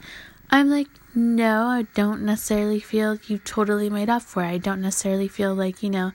I'm 0.50 0.70
like, 0.70 0.88
no, 1.16 1.66
I 1.66 1.84
don't 1.94 2.22
necessarily 2.22 2.80
feel 2.80 3.18
you 3.28 3.38
totally 3.40 3.90
made 3.90 4.10
up 4.10 4.22
for 4.22 4.44
it. 4.44 4.48
I 4.48 4.58
don't 4.58 4.82
necessarily 4.82 5.28
feel 5.28 5.54
like, 5.54 5.84
you 5.84 5.90
know, 5.90 6.12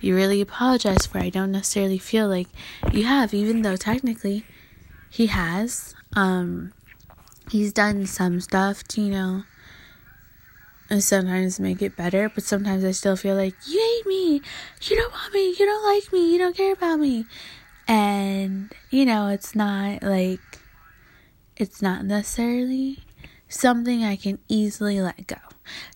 you 0.00 0.14
really 0.14 0.40
apologize 0.40 1.06
for 1.06 1.18
it. 1.18 1.24
I 1.24 1.30
don't 1.30 1.52
necessarily 1.52 1.98
feel 1.98 2.28
like 2.28 2.48
you 2.92 3.04
have, 3.04 3.34
even 3.34 3.62
though 3.62 3.76
technically 3.76 4.44
he 5.10 5.26
has. 5.26 5.94
Um, 6.14 6.72
he's 7.50 7.72
done 7.72 8.06
some 8.06 8.40
stuff 8.40 8.84
to, 8.88 9.02
you 9.02 9.10
know, 9.10 9.42
and 10.90 11.02
sometimes 11.02 11.60
make 11.60 11.82
it 11.82 11.96
better, 11.96 12.28
but 12.28 12.44
sometimes 12.44 12.84
I 12.84 12.92
still 12.92 13.16
feel 13.16 13.36
like 13.36 13.54
you 13.66 13.78
hate 13.78 14.06
me, 14.06 14.42
you 14.82 14.96
don't 14.96 15.12
want 15.12 15.34
me, 15.34 15.50
you 15.50 15.66
don't 15.66 15.94
like 15.94 16.12
me, 16.12 16.32
you 16.32 16.38
don't 16.38 16.56
care 16.56 16.72
about 16.72 17.00
me. 17.00 17.26
And 17.86 18.72
you 18.90 19.04
know, 19.04 19.28
it's 19.28 19.54
not 19.54 20.02
like 20.02 20.40
it's 21.56 21.82
not 21.82 22.04
necessarily 22.04 22.98
something 23.48 24.04
I 24.04 24.16
can 24.16 24.38
easily 24.48 25.00
let 25.00 25.26
go. 25.26 25.36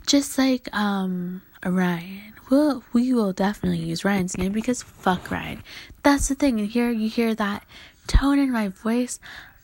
Just 0.07 0.38
like 0.38 0.74
um 0.74 1.42
Ryan. 1.64 2.35
We'll, 2.50 2.85
we 2.92 3.14
will 3.14 3.33
definitely 3.33 3.78
use 3.78 4.05
Ryan's 4.05 4.37
name 4.37 4.52
because 4.52 4.83
fuck 4.83 5.31
Ryan. 5.31 5.62
That's 6.02 6.28
the 6.28 6.35
thing. 6.35 6.61
And 6.61 6.68
here 6.68 6.90
you 6.90 7.09
hear 7.09 7.35
that 7.35 7.64
tone 8.07 8.38
in 8.38 8.52
my 8.52 8.68
voice. 8.68 9.18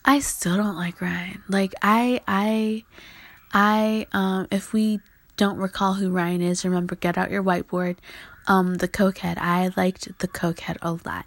I 0.05 0.19
still 0.19 0.57
don't 0.57 0.75
like 0.75 1.01
Ryan. 1.01 1.43
Like 1.47 1.75
I 1.81 2.21
I 2.27 2.85
I 3.53 4.07
um 4.11 4.47
if 4.49 4.73
we 4.73 5.01
don't 5.39 5.57
recall 5.57 5.93
who 5.93 6.11
Ryan 6.11 6.41
is, 6.41 6.65
remember 6.65 6.95
get 6.95 7.17
out 7.17 7.31
your 7.31 7.41
whiteboard. 7.41 7.95
Um, 8.45 8.75
the 8.75 8.89
cokehead. 8.89 9.37
I 9.37 9.71
liked 9.77 10.19
the 10.19 10.27
cokehead 10.27 10.77
a 10.81 10.99
lot. 11.07 11.25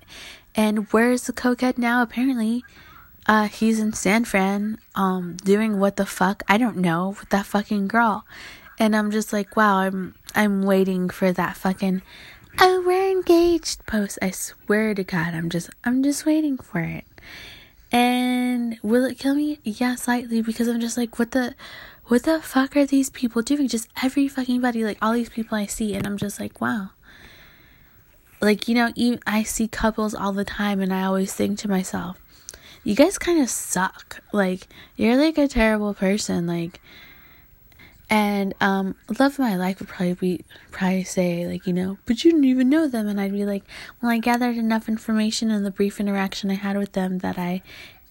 And 0.55 0.87
where's 0.93 1.23
the 1.23 1.33
cokehead 1.33 1.79
now? 1.79 2.03
Apparently, 2.03 2.63
uh, 3.27 3.49
he's 3.49 3.81
in 3.81 3.95
San 3.95 4.27
Fran, 4.27 4.77
um, 4.95 5.37
doing 5.43 5.79
what 5.79 5.97
the 5.97 6.05
fuck 6.05 6.43
I 6.47 6.59
don't 6.59 6.77
know 6.77 7.17
with 7.19 7.31
that 7.31 7.47
fucking 7.47 7.89
girl. 7.89 8.27
And 8.79 8.95
I'm 8.95 9.11
just 9.13 9.33
like, 9.33 9.57
wow, 9.57 9.77
I'm 9.77 10.15
I'm 10.35 10.63
waiting 10.63 11.09
for 11.09 11.33
that 11.33 11.57
fucking 11.57 12.03
oh 12.61 12.83
we're 12.85 13.11
engaged 13.11 13.87
post. 13.87 14.19
I 14.21 14.31
swear 14.31 14.95
to 14.95 15.05
God, 15.05 15.33
I'm 15.33 15.49
just 15.49 15.71
I'm 15.85 16.03
just 16.03 16.27
waiting 16.27 16.59
for 16.59 16.81
it. 16.81 17.05
And 17.91 18.79
will 18.83 19.07
it 19.07 19.19
kill 19.19 19.35
me? 19.35 19.59
Yeah, 19.65 19.95
slightly 19.95 20.43
because 20.43 20.69
I'm 20.69 20.81
just 20.81 20.99
like, 20.99 21.19
what 21.19 21.31
the 21.31 21.55
what 22.13 22.25
the 22.25 22.43
fuck 22.43 22.77
are 22.77 22.85
these 22.85 23.09
people 23.09 23.41
doing? 23.41 23.67
Just 23.67 23.89
every 24.03 24.29
fucking 24.29 24.61
body, 24.61 24.85
like 24.85 24.99
all 25.01 25.15
these 25.15 25.31
people 25.31 25.57
I 25.57 25.65
see, 25.65 25.95
and 25.95 26.07
I'm 26.07 26.19
just 26.19 26.39
like, 26.39 26.61
wow. 26.61 26.91
Like, 28.39 28.69
you 28.69 28.75
know, 28.75 28.93
even, 28.95 29.19
I 29.27 29.45
see 29.45 29.67
couples 29.67 30.15
all 30.15 30.35
the 30.35 30.45
time, 30.45 30.83
and 30.83 30.93
I 30.93 31.05
always 31.05 31.33
think 31.33 31.59
to 31.61 31.71
myself, 31.71 32.19
you 32.85 32.95
guys 32.95 33.17
kind 33.17 33.41
of 33.41 33.49
suck. 33.49 34.23
Like, 34.31 34.69
you're 34.95 35.17
like 35.17 35.39
a 35.39 35.49
terrible 35.49 35.95
person. 35.95 36.47
Like, 36.47 36.83
and 38.11 38.53
um, 38.61 38.95
love 39.19 39.33
of 39.33 39.39
my 39.39 39.57
life 39.57 39.79
would 39.79 39.89
probably 39.89 40.13
be 40.13 40.45
probably 40.71 41.05
say 41.05 41.47
like 41.47 41.67
you 41.67 41.73
know, 41.73 41.97
but 42.05 42.23
you 42.23 42.33
didn't 42.33 42.45
even 42.45 42.69
know 42.69 42.89
them, 42.89 43.09
and 43.09 43.19
I'd 43.19 43.33
be 43.33 43.47
like, 43.47 43.65
well, 44.03 44.13
I 44.13 44.19
gathered 44.19 44.59
enough 44.59 44.87
information 44.87 45.51
in 45.51 45.65
the 45.65 45.71
brief 45.71 45.99
interaction 45.99 46.51
I 46.51 46.57
had 46.57 46.77
with 46.77 46.93
them 46.93 47.21
that 47.21 47.39
I 47.39 47.63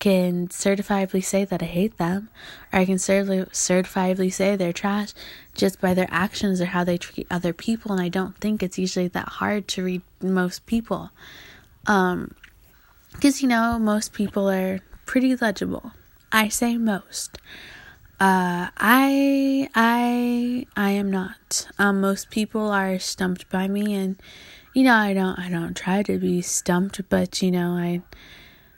can 0.01 0.47
certifiably 0.47 1.23
say 1.23 1.45
that 1.45 1.61
I 1.61 1.67
hate 1.67 1.97
them, 1.97 2.29
or 2.73 2.79
I 2.79 2.85
can 2.85 2.95
certifiably 2.95 4.33
say 4.33 4.55
they're 4.55 4.73
trash 4.73 5.13
just 5.53 5.79
by 5.79 5.93
their 5.93 6.07
actions 6.09 6.59
or 6.59 6.65
how 6.65 6.83
they 6.83 6.97
treat 6.97 7.27
other 7.29 7.53
people. 7.53 7.91
And 7.91 8.01
I 8.01 8.09
don't 8.09 8.35
think 8.37 8.63
it's 8.63 8.79
usually 8.79 9.07
that 9.09 9.29
hard 9.29 9.67
to 9.69 9.83
read 9.83 10.01
most 10.19 10.65
people. 10.65 11.11
Um, 11.85 12.33
because 13.13 13.41
you 13.41 13.47
know, 13.47 13.77
most 13.77 14.11
people 14.11 14.49
are 14.49 14.79
pretty 15.05 15.35
legible. 15.35 15.91
I 16.31 16.47
say 16.49 16.77
most. 16.77 17.37
Uh, 18.19 18.69
I 18.77 19.69
I 19.75 20.65
I 20.75 20.91
am 20.91 21.11
not. 21.11 21.67
Um, 21.77 22.01
most 22.01 22.31
people 22.31 22.71
are 22.71 22.97
stumped 22.97 23.49
by 23.49 23.67
me, 23.67 23.93
and 23.93 24.15
you 24.73 24.83
know 24.83 24.95
I 24.95 25.13
don't 25.13 25.37
I 25.37 25.49
don't 25.49 25.77
try 25.77 26.01
to 26.03 26.17
be 26.17 26.41
stumped, 26.41 27.01
but 27.09 27.41
you 27.43 27.51
know 27.51 27.71
I 27.73 28.01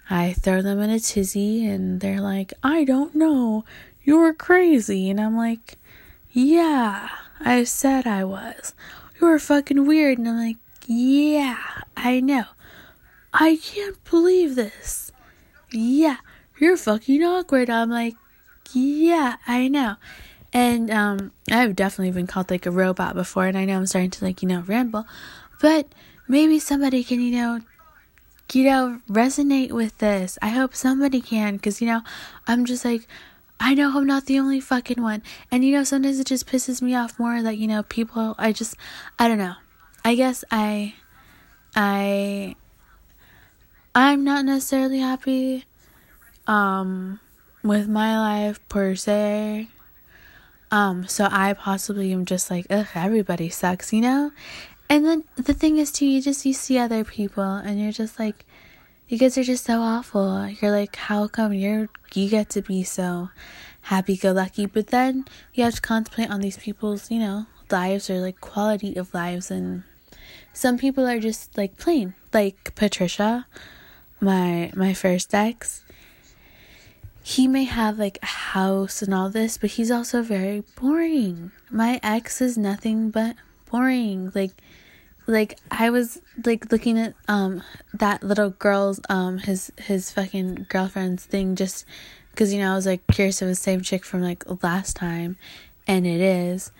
I 0.09 0.33
throw 0.33 0.61
them 0.61 0.79
in 0.79 0.89
a 0.89 0.99
tizzy, 0.99 1.65
and 1.65 2.01
they're 2.01 2.21
like, 2.21 2.53
I 2.63 2.83
don't 2.83 3.15
know, 3.15 3.65
you're 4.03 4.33
crazy, 4.33 5.09
and 5.09 5.19
I'm 5.19 5.37
like, 5.37 5.77
yeah, 6.31 7.09
I 7.39 7.63
said 7.63 8.05
I 8.05 8.23
was. 8.23 8.73
You're 9.19 9.39
fucking 9.39 9.85
weird, 9.85 10.17
and 10.17 10.27
I'm 10.27 10.37
like, 10.37 10.57
yeah, 10.85 11.57
I 11.95 12.19
know. 12.19 12.45
I 13.33 13.57
can't 13.61 14.01
believe 14.09 14.55
this. 14.55 15.11
Yeah, 15.71 16.17
you're 16.59 16.77
fucking 16.77 17.23
awkward. 17.23 17.69
I'm 17.69 17.89
like, 17.89 18.15
yeah, 18.73 19.37
I 19.47 19.67
know. 19.67 19.95
And 20.51 20.91
um 20.91 21.31
I've 21.51 21.75
definitely 21.75 22.11
been 22.11 22.27
called 22.27 22.51
like 22.51 22.65
a 22.65 22.71
robot 22.71 23.15
before 23.15 23.47
and 23.47 23.57
I 23.57 23.65
know 23.65 23.77
I'm 23.77 23.87
starting 23.87 24.11
to 24.11 24.25
like, 24.25 24.43
you 24.43 24.47
know, 24.47 24.61
ramble. 24.61 25.05
But 25.59 25.87
maybe 26.27 26.59
somebody 26.59 27.03
can, 27.03 27.21
you 27.21 27.31
know, 27.31 27.61
you 28.55 28.65
know, 28.65 28.99
resonate 29.09 29.71
with 29.71 29.97
this. 29.99 30.37
I 30.41 30.49
hope 30.49 30.75
somebody 30.75 31.21
can 31.21 31.59
cuz 31.59 31.81
you 31.81 31.87
know, 31.87 32.01
I'm 32.47 32.65
just 32.65 32.85
like 32.85 33.07
I 33.59 33.73
know 33.73 33.97
I'm 33.97 34.05
not 34.05 34.25
the 34.25 34.39
only 34.39 34.59
fucking 34.59 35.01
one. 35.01 35.21
And 35.51 35.63
you 35.63 35.71
know, 35.71 35.83
sometimes 35.83 36.19
it 36.19 36.27
just 36.27 36.47
pisses 36.47 36.81
me 36.81 36.95
off 36.95 37.19
more 37.19 37.41
that, 37.41 37.57
you 37.57 37.67
know, 37.67 37.83
people 37.83 38.35
I 38.37 38.51
just 38.51 38.75
I 39.17 39.27
don't 39.27 39.37
know. 39.37 39.55
I 40.03 40.15
guess 40.15 40.43
I 40.51 40.95
I 41.75 42.55
I'm 43.95 44.23
not 44.23 44.45
necessarily 44.45 44.99
happy 44.99 45.65
um 46.47 47.19
with 47.63 47.87
my 47.87 48.19
life 48.19 48.59
per 48.67 48.95
se. 48.95 49.69
Um, 50.73 51.07
so 51.07 51.29
I 51.31 51.53
possibly 51.53 52.11
am 52.11 52.25
just 52.25 52.49
like, 52.49 52.65
ugh, 52.71 52.87
everybody 52.95 53.47
sucks, 53.49 53.93
you 53.93 54.01
know? 54.01 54.31
And 54.93 55.07
then 55.07 55.23
the 55.37 55.55
thing 55.55 55.79
is 55.79 55.91
too, 55.91 56.05
you 56.05 56.21
just 56.21 56.45
you 56.45 56.53
see 56.53 56.77
other 56.77 57.03
people 57.03 57.43
and 57.43 57.81
you're 57.81 57.91
just 57.91 58.19
like 58.19 58.45
you 59.07 59.17
guys 59.17 59.39
are 59.39 59.43
just 59.43 59.65
so 59.65 59.81
awful. 59.81 60.47
You're 60.47 60.69
like, 60.69 60.95
how 60.95 61.27
come 61.27 61.51
you're 61.51 61.89
you 62.13 62.29
get 62.29 62.51
to 62.51 62.61
be 62.61 62.83
so 62.83 63.29
happy 63.81 64.15
go 64.15 64.33
lucky? 64.33 64.67
But 64.67 64.89
then 64.89 65.25
you 65.55 65.63
have 65.63 65.73
to 65.73 65.81
contemplate 65.81 66.29
on 66.29 66.41
these 66.41 66.57
people's, 66.57 67.09
you 67.09 67.17
know, 67.17 67.47
lives 67.71 68.07
or 68.07 68.19
like 68.19 68.39
quality 68.39 68.95
of 68.95 69.15
lives 69.15 69.49
and 69.49 69.81
some 70.53 70.77
people 70.77 71.07
are 71.07 71.19
just 71.19 71.57
like 71.57 71.75
plain. 71.77 72.13
Like 72.31 72.75
Patricia, 72.75 73.47
my 74.21 74.71
my 74.75 74.93
first 74.93 75.33
ex 75.33 75.83
he 77.23 77.47
may 77.47 77.63
have 77.63 77.97
like 77.97 78.19
a 78.21 78.27
house 78.53 79.01
and 79.01 79.11
all 79.11 79.31
this, 79.31 79.57
but 79.57 79.71
he's 79.71 79.89
also 79.89 80.21
very 80.21 80.63
boring. 80.79 81.51
My 81.71 81.99
ex 82.03 82.41
is 82.41 82.59
nothing 82.59 83.09
but 83.09 83.37
boring. 83.71 84.31
Like 84.35 84.51
like 85.27 85.59
I 85.71 85.89
was 85.89 86.21
like 86.45 86.71
looking 86.71 86.97
at 86.99 87.13
um 87.27 87.63
that 87.93 88.23
little 88.23 88.49
girl's 88.51 88.99
um 89.09 89.37
his 89.39 89.71
his 89.77 90.11
fucking 90.11 90.67
girlfriend's 90.69 91.25
thing 91.25 91.55
just 91.55 91.85
because 92.31 92.53
you 92.53 92.59
know 92.59 92.71
I 92.71 92.75
was 92.75 92.85
like 92.85 93.05
curious 93.07 93.41
if 93.41 93.45
it 93.45 93.49
was 93.49 93.59
the 93.59 93.63
same 93.63 93.81
chick 93.81 94.03
from 94.03 94.21
like 94.21 94.43
last 94.63 94.95
time, 94.95 95.37
and 95.87 96.05
it 96.05 96.21
is. 96.21 96.71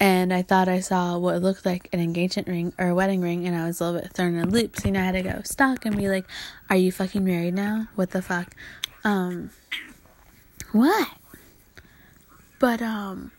And 0.00 0.34
I 0.34 0.42
thought 0.42 0.68
I 0.68 0.80
saw 0.80 1.16
what 1.18 1.40
looked 1.40 1.64
like 1.64 1.88
an 1.92 2.00
engagement 2.00 2.48
ring 2.48 2.72
or 2.78 2.88
a 2.88 2.94
wedding 2.94 3.20
ring, 3.20 3.46
and 3.46 3.56
I 3.56 3.66
was 3.66 3.80
a 3.80 3.84
little 3.84 4.00
bit 4.00 4.12
thrown 4.12 4.34
in 4.34 4.48
a 4.48 4.50
loop. 4.50 4.76
So 4.76 4.86
you 4.86 4.92
know, 4.92 5.00
I 5.00 5.04
had 5.04 5.12
to 5.12 5.22
go 5.22 5.40
stalk 5.44 5.86
and 5.86 5.96
be 5.96 6.08
like, 6.08 6.26
"Are 6.68 6.76
you 6.76 6.90
fucking 6.90 7.24
married 7.24 7.54
now? 7.54 7.88
What 7.94 8.10
the 8.10 8.20
fuck?" 8.20 8.54
Um, 9.04 9.50
what? 10.72 11.08
But, 12.58 12.80
um, 12.80 13.30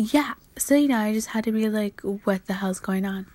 yeah. 0.00 0.34
So, 0.56 0.74
you 0.74 0.88
know, 0.88 0.98
I 0.98 1.12
just 1.12 1.28
had 1.28 1.44
to 1.44 1.52
be 1.52 1.68
like, 1.68 2.00
what 2.00 2.46
the 2.46 2.54
hell's 2.54 2.80
going 2.80 3.04
on? 3.04 3.26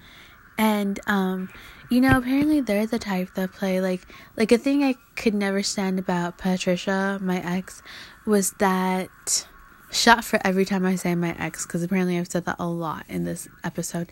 And, 0.58 0.99
um, 1.08 1.49
you 1.89 2.01
know, 2.01 2.17
apparently 2.17 2.62
they're 2.62 2.88
the 2.88 2.99
type 2.99 3.30
that 3.36 3.51
play 3.51 3.82
like, 3.82 4.01
like 4.38 4.51
a 4.51 4.58
thing 4.58 4.84
I 4.84 4.95
could 5.15 5.34
never 5.34 5.62
stand 5.63 5.99
about 5.99 6.38
Patricia, 6.38 7.19
my 7.21 7.41
ex, 7.41 7.82
was 8.25 8.51
that 8.60 9.47
shot 9.91 10.23
for 10.23 10.39
every 10.43 10.65
time 10.65 10.86
I 10.86 10.95
say 10.95 11.13
my 11.15 11.36
ex, 11.38 11.65
because 11.65 11.84
apparently 11.84 12.17
I've 12.17 12.32
said 12.32 12.45
that 12.45 12.58
a 12.60 12.67
lot 12.67 13.06
in 13.10 13.25
this 13.25 13.47
episode. 13.63 14.12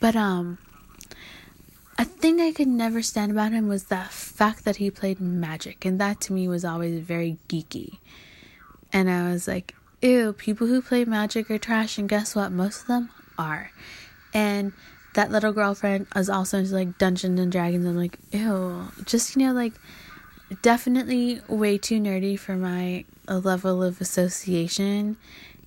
But, 0.00 0.16
um, 0.16 0.58
a 1.96 2.04
thing 2.04 2.40
I 2.40 2.50
could 2.52 2.68
never 2.68 3.02
stand 3.02 3.30
about 3.30 3.52
him 3.52 3.68
was 3.68 3.84
the 3.84 4.04
fact 4.10 4.64
that 4.64 4.76
he 4.76 4.90
played 4.90 5.20
magic, 5.20 5.84
and 5.84 6.00
that 6.00 6.20
to 6.22 6.32
me 6.32 6.48
was 6.48 6.64
always 6.64 7.00
very 7.00 7.38
geeky. 7.48 7.98
And 8.92 9.08
I 9.08 9.30
was 9.30 9.46
like, 9.46 9.74
ew, 10.04 10.32
people 10.34 10.66
who 10.66 10.82
play 10.82 11.04
magic 11.04 11.50
are 11.50 11.58
trash, 11.58 11.98
and 11.98 12.08
guess 12.08 12.36
what? 12.36 12.52
Most 12.52 12.82
of 12.82 12.86
them 12.88 13.10
are. 13.38 13.70
And 14.32 14.72
that 15.14 15.30
little 15.30 15.52
girlfriend 15.52 16.06
is 16.14 16.28
also 16.28 16.58
into 16.58 16.74
like 16.74 16.98
Dungeons 16.98 17.40
and 17.40 17.50
Dragons. 17.50 17.86
I'm 17.86 17.96
like, 17.96 18.18
ew, 18.30 18.88
just 19.06 19.34
you 19.34 19.46
know, 19.46 19.52
like 19.52 19.72
definitely 20.62 21.40
way 21.48 21.78
too 21.78 22.00
nerdy 22.00 22.38
for 22.38 22.56
my 22.56 23.04
level 23.28 23.82
of 23.82 24.00
association. 24.00 25.16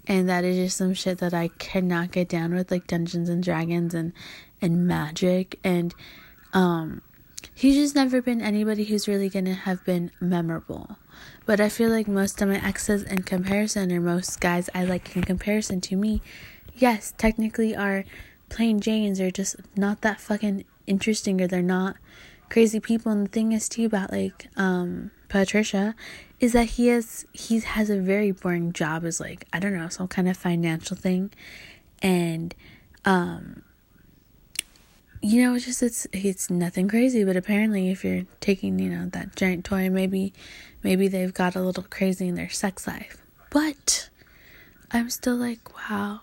And 0.06 0.30
that 0.30 0.46
is 0.46 0.56
just 0.56 0.78
some 0.78 0.94
shit 0.94 1.18
that 1.18 1.34
I 1.34 1.50
cannot 1.58 2.12
get 2.12 2.30
down 2.30 2.54
with, 2.54 2.72
like 2.72 2.88
Dungeons 2.88 3.30
and 3.30 3.44
Dragons 3.44 3.94
and 3.94 4.14
and 4.60 4.88
magic 4.88 5.60
and 5.64 5.94
um 6.52 7.00
he's 7.54 7.76
just 7.76 7.94
never 7.94 8.24
been 8.24 8.42
anybody 8.42 8.86
who's 8.86 9.08
really 9.08 9.30
gonna 9.30 9.54
have 9.54 9.84
been 9.86 10.12
memorable. 10.20 10.98
But 11.46 11.60
I 11.60 11.70
feel 11.70 11.90
like 11.90 12.08
most 12.08 12.42
of 12.42 12.50
my 12.50 12.66
exes 12.66 13.04
in 13.04 13.24
comparison 13.24 13.92
or 13.92 14.02
most 14.02 14.40
guys 14.40 14.70
I 14.74 14.84
like 14.84 15.16
in 15.16 15.24
comparison 15.24 15.82
to 15.82 15.96
me, 15.96 16.22
yes, 16.76 17.14
technically 17.18 17.76
are 17.76 18.04
plain 18.50 18.80
Janes. 18.80 19.20
Or 19.20 19.32
just 19.32 19.56
not 19.76 20.02
that 20.02 20.20
fucking 20.20 20.66
interesting 20.86 21.42
or 21.42 21.48
they're 21.48 21.62
not 21.62 21.98
crazy 22.50 22.80
people. 22.80 23.12
And 23.12 23.28
the 23.28 23.32
thing 23.32 23.52
is 23.52 23.70
too 23.70 23.86
about 23.86 24.12
like 24.12 24.48
um 24.58 25.12
Patricia 25.30 25.96
is 26.40 26.54
that 26.54 26.66
he 26.66 26.88
has 26.88 27.26
he 27.34 27.60
has 27.60 27.90
a 27.90 28.00
very 28.00 28.32
boring 28.32 28.72
job 28.74 29.06
as 29.06 29.20
like 29.20 29.46
I 29.52 29.60
don't 29.60 29.76
know 29.76 29.90
some 29.90 30.08
kind 30.08 30.30
of 30.30 30.38
financial 30.38 30.96
thing. 30.98 31.32
And 32.02 32.54
um 33.06 33.64
you 35.22 35.44
know, 35.44 35.56
it's 35.56 35.66
just 35.66 35.84
it's 35.84 36.08
it's 36.14 36.50
nothing 36.50 36.88
crazy, 36.88 37.24
but 37.24 37.36
apparently 37.36 37.90
if 37.90 38.04
you're 38.04 38.24
taking, 38.40 38.80
you 38.80 38.90
know, 38.90 39.08
that 39.10 39.36
giant 39.36 39.66
toy, 39.66 39.90
maybe 39.90 40.34
maybe 40.84 41.08
they've 41.08 41.34
got 41.34 41.56
a 41.56 41.62
little 41.62 41.86
crazy 41.90 42.28
in 42.28 42.36
their 42.36 42.50
sex 42.50 42.88
life. 42.88 43.22
But 43.50 44.10
I'm 44.92 45.10
still 45.10 45.36
like, 45.36 45.76
wow. 45.90 46.22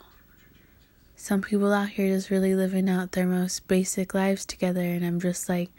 Some 1.16 1.40
people 1.40 1.72
out 1.72 1.88
here 1.88 2.14
just 2.14 2.30
really 2.30 2.54
living 2.54 2.88
out 2.88 3.12
their 3.12 3.26
most 3.26 3.66
basic 3.66 4.14
lives 4.14 4.44
together 4.44 4.82
and 4.82 5.04
I'm 5.04 5.20
just 5.20 5.48
like 5.48 5.70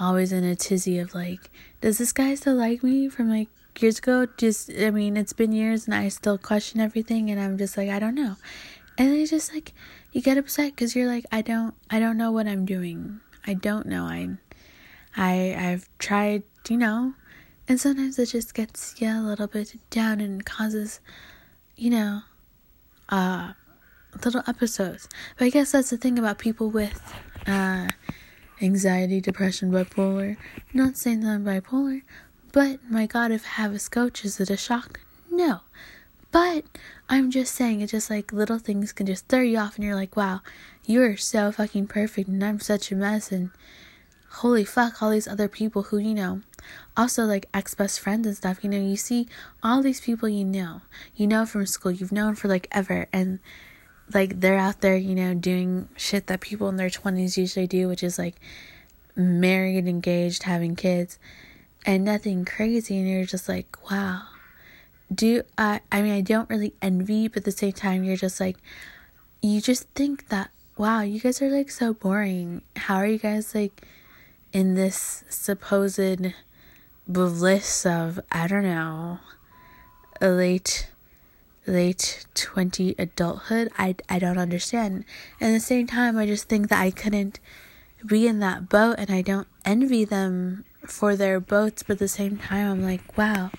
always 0.00 0.32
in 0.32 0.44
a 0.44 0.54
tizzy 0.54 0.98
of 0.98 1.14
like, 1.14 1.50
does 1.80 1.98
this 1.98 2.12
guy 2.12 2.34
still 2.36 2.54
like 2.54 2.82
me 2.82 3.08
from 3.08 3.28
like 3.28 3.48
years 3.80 3.98
ago? 3.98 4.26
Just 4.36 4.70
I 4.70 4.90
mean, 4.90 5.16
it's 5.16 5.32
been 5.32 5.52
years 5.52 5.86
and 5.86 5.94
I 5.94 6.08
still 6.08 6.38
question 6.38 6.80
everything 6.80 7.30
and 7.30 7.40
I'm 7.40 7.58
just 7.58 7.76
like, 7.76 7.90
I 7.90 7.98
don't 7.98 8.14
know. 8.14 8.36
And 8.98 9.14
it's 9.14 9.30
just 9.30 9.54
like 9.54 9.72
you 10.12 10.20
get 10.20 10.36
upset 10.38 10.74
because 10.74 10.96
you're 10.96 11.06
like 11.06 11.24
i 11.30 11.40
don't 11.40 11.74
i 11.88 12.00
don't 12.00 12.16
know 12.16 12.32
what 12.32 12.46
i'm 12.48 12.64
doing. 12.64 13.20
I 13.46 13.54
don't 13.54 13.86
know. 13.86 14.04
I 14.04 14.36
i 15.16 15.54
i've 15.56 15.88
tried 15.98 16.42
you 16.68 16.76
know. 16.76 17.14
And 17.68 17.80
sometimes 17.80 18.18
it 18.18 18.26
just 18.26 18.54
gets 18.54 18.96
yeah 18.98 19.20
a 19.20 19.22
little 19.22 19.46
bit 19.46 19.74
down 19.90 20.20
and 20.20 20.44
causes 20.44 21.00
you 21.76 21.90
know 21.90 22.22
uh 23.08 23.52
little 24.24 24.42
episodes. 24.48 25.08
But 25.36 25.44
i 25.46 25.50
guess 25.50 25.72
that's 25.72 25.90
the 25.90 25.96
thing 25.96 26.18
about 26.18 26.38
people 26.38 26.68
with 26.68 27.00
uh 27.46 27.88
anxiety 28.60 29.20
depression 29.20 29.70
bipolar. 29.70 30.36
Not 30.74 30.96
saying 30.96 31.20
that 31.20 31.28
i'm 31.30 31.44
bipolar 31.44 32.02
but 32.50 32.80
my 32.90 33.06
god 33.06 33.30
if 33.30 33.44
i 33.44 33.62
have 33.62 33.72
a 33.72 33.78
scotch 33.78 34.24
is 34.24 34.40
it 34.40 34.50
a 34.50 34.56
shock? 34.56 35.00
No. 35.30 35.60
But 36.30 36.64
I'm 37.10 37.30
just 37.30 37.54
saying, 37.54 37.80
it's 37.80 37.92
just 37.92 38.10
like 38.10 38.34
little 38.34 38.58
things 38.58 38.92
can 38.92 39.06
just 39.06 39.28
throw 39.28 39.40
you 39.40 39.58
off, 39.58 39.76
and 39.76 39.84
you're 39.84 39.94
like, 39.94 40.14
wow, 40.14 40.42
you 40.84 41.02
are 41.02 41.16
so 41.16 41.50
fucking 41.50 41.86
perfect, 41.86 42.28
and 42.28 42.44
I'm 42.44 42.60
such 42.60 42.92
a 42.92 42.96
mess, 42.96 43.32
and 43.32 43.50
holy 44.30 44.64
fuck, 44.64 45.02
all 45.02 45.10
these 45.10 45.26
other 45.26 45.48
people 45.48 45.84
who, 45.84 45.96
you 45.96 46.14
know, 46.14 46.42
also 46.98 47.24
like 47.24 47.48
ex 47.54 47.74
best 47.74 47.98
friends 47.98 48.26
and 48.26 48.36
stuff, 48.36 48.62
you 48.62 48.68
know, 48.68 48.78
you 48.78 48.96
see 48.96 49.26
all 49.62 49.80
these 49.80 50.02
people 50.02 50.28
you 50.28 50.44
know, 50.44 50.82
you 51.16 51.26
know 51.26 51.46
from 51.46 51.64
school, 51.64 51.92
you've 51.92 52.12
known 52.12 52.34
for 52.34 52.48
like 52.48 52.68
ever, 52.72 53.06
and 53.10 53.38
like 54.12 54.40
they're 54.40 54.58
out 54.58 54.82
there, 54.82 54.96
you 54.96 55.14
know, 55.14 55.32
doing 55.32 55.88
shit 55.96 56.26
that 56.26 56.40
people 56.40 56.68
in 56.68 56.76
their 56.76 56.90
20s 56.90 57.38
usually 57.38 57.66
do, 57.66 57.88
which 57.88 58.02
is 58.02 58.18
like 58.18 58.34
married, 59.16 59.88
engaged, 59.88 60.42
having 60.42 60.76
kids, 60.76 61.18
and 61.86 62.04
nothing 62.04 62.44
crazy, 62.44 62.98
and 62.98 63.08
you're 63.08 63.24
just 63.24 63.48
like, 63.48 63.78
wow 63.90 64.24
do 65.12 65.42
I 65.56 65.80
I 65.90 66.02
mean 66.02 66.12
I 66.12 66.20
don't 66.20 66.48
really 66.50 66.74
envy, 66.82 67.28
but 67.28 67.38
at 67.38 67.44
the 67.44 67.52
same 67.52 67.72
time 67.72 68.04
you're 68.04 68.16
just 68.16 68.40
like 68.40 68.56
you 69.40 69.60
just 69.60 69.88
think 69.94 70.28
that 70.28 70.50
wow, 70.76 71.00
you 71.00 71.20
guys 71.20 71.42
are 71.42 71.50
like 71.50 71.70
so 71.70 71.92
boring. 71.92 72.62
How 72.76 72.96
are 72.96 73.06
you 73.06 73.18
guys 73.18 73.54
like 73.54 73.86
in 74.52 74.74
this 74.74 75.24
supposed 75.28 76.32
bliss 77.06 77.86
of 77.86 78.20
I 78.30 78.46
don't 78.46 78.62
know, 78.62 79.18
late 80.20 80.88
late 81.66 82.26
20 82.34 82.94
adulthood? 82.98 83.70
I, 83.76 83.96
I 84.08 84.18
don't 84.18 84.38
understand. 84.38 85.04
And 85.40 85.50
at 85.50 85.54
the 85.54 85.60
same 85.60 85.86
time 85.86 86.16
i 86.16 86.26
just 86.26 86.48
think 86.48 86.68
that 86.68 86.80
i 86.80 86.90
couldn't 86.90 87.40
be 88.06 88.26
in 88.26 88.38
that 88.40 88.68
boat 88.68 88.96
and 88.98 89.10
i 89.10 89.22
don't 89.22 89.48
envy 89.64 90.04
them 90.04 90.64
for 90.86 91.16
their 91.16 91.40
boats 91.40 91.82
but 91.82 91.94
at 91.94 91.98
the 91.98 92.08
same 92.08 92.36
time 92.36 92.70
i'm 92.70 92.82
like 92.82 93.18
wow 93.18 93.50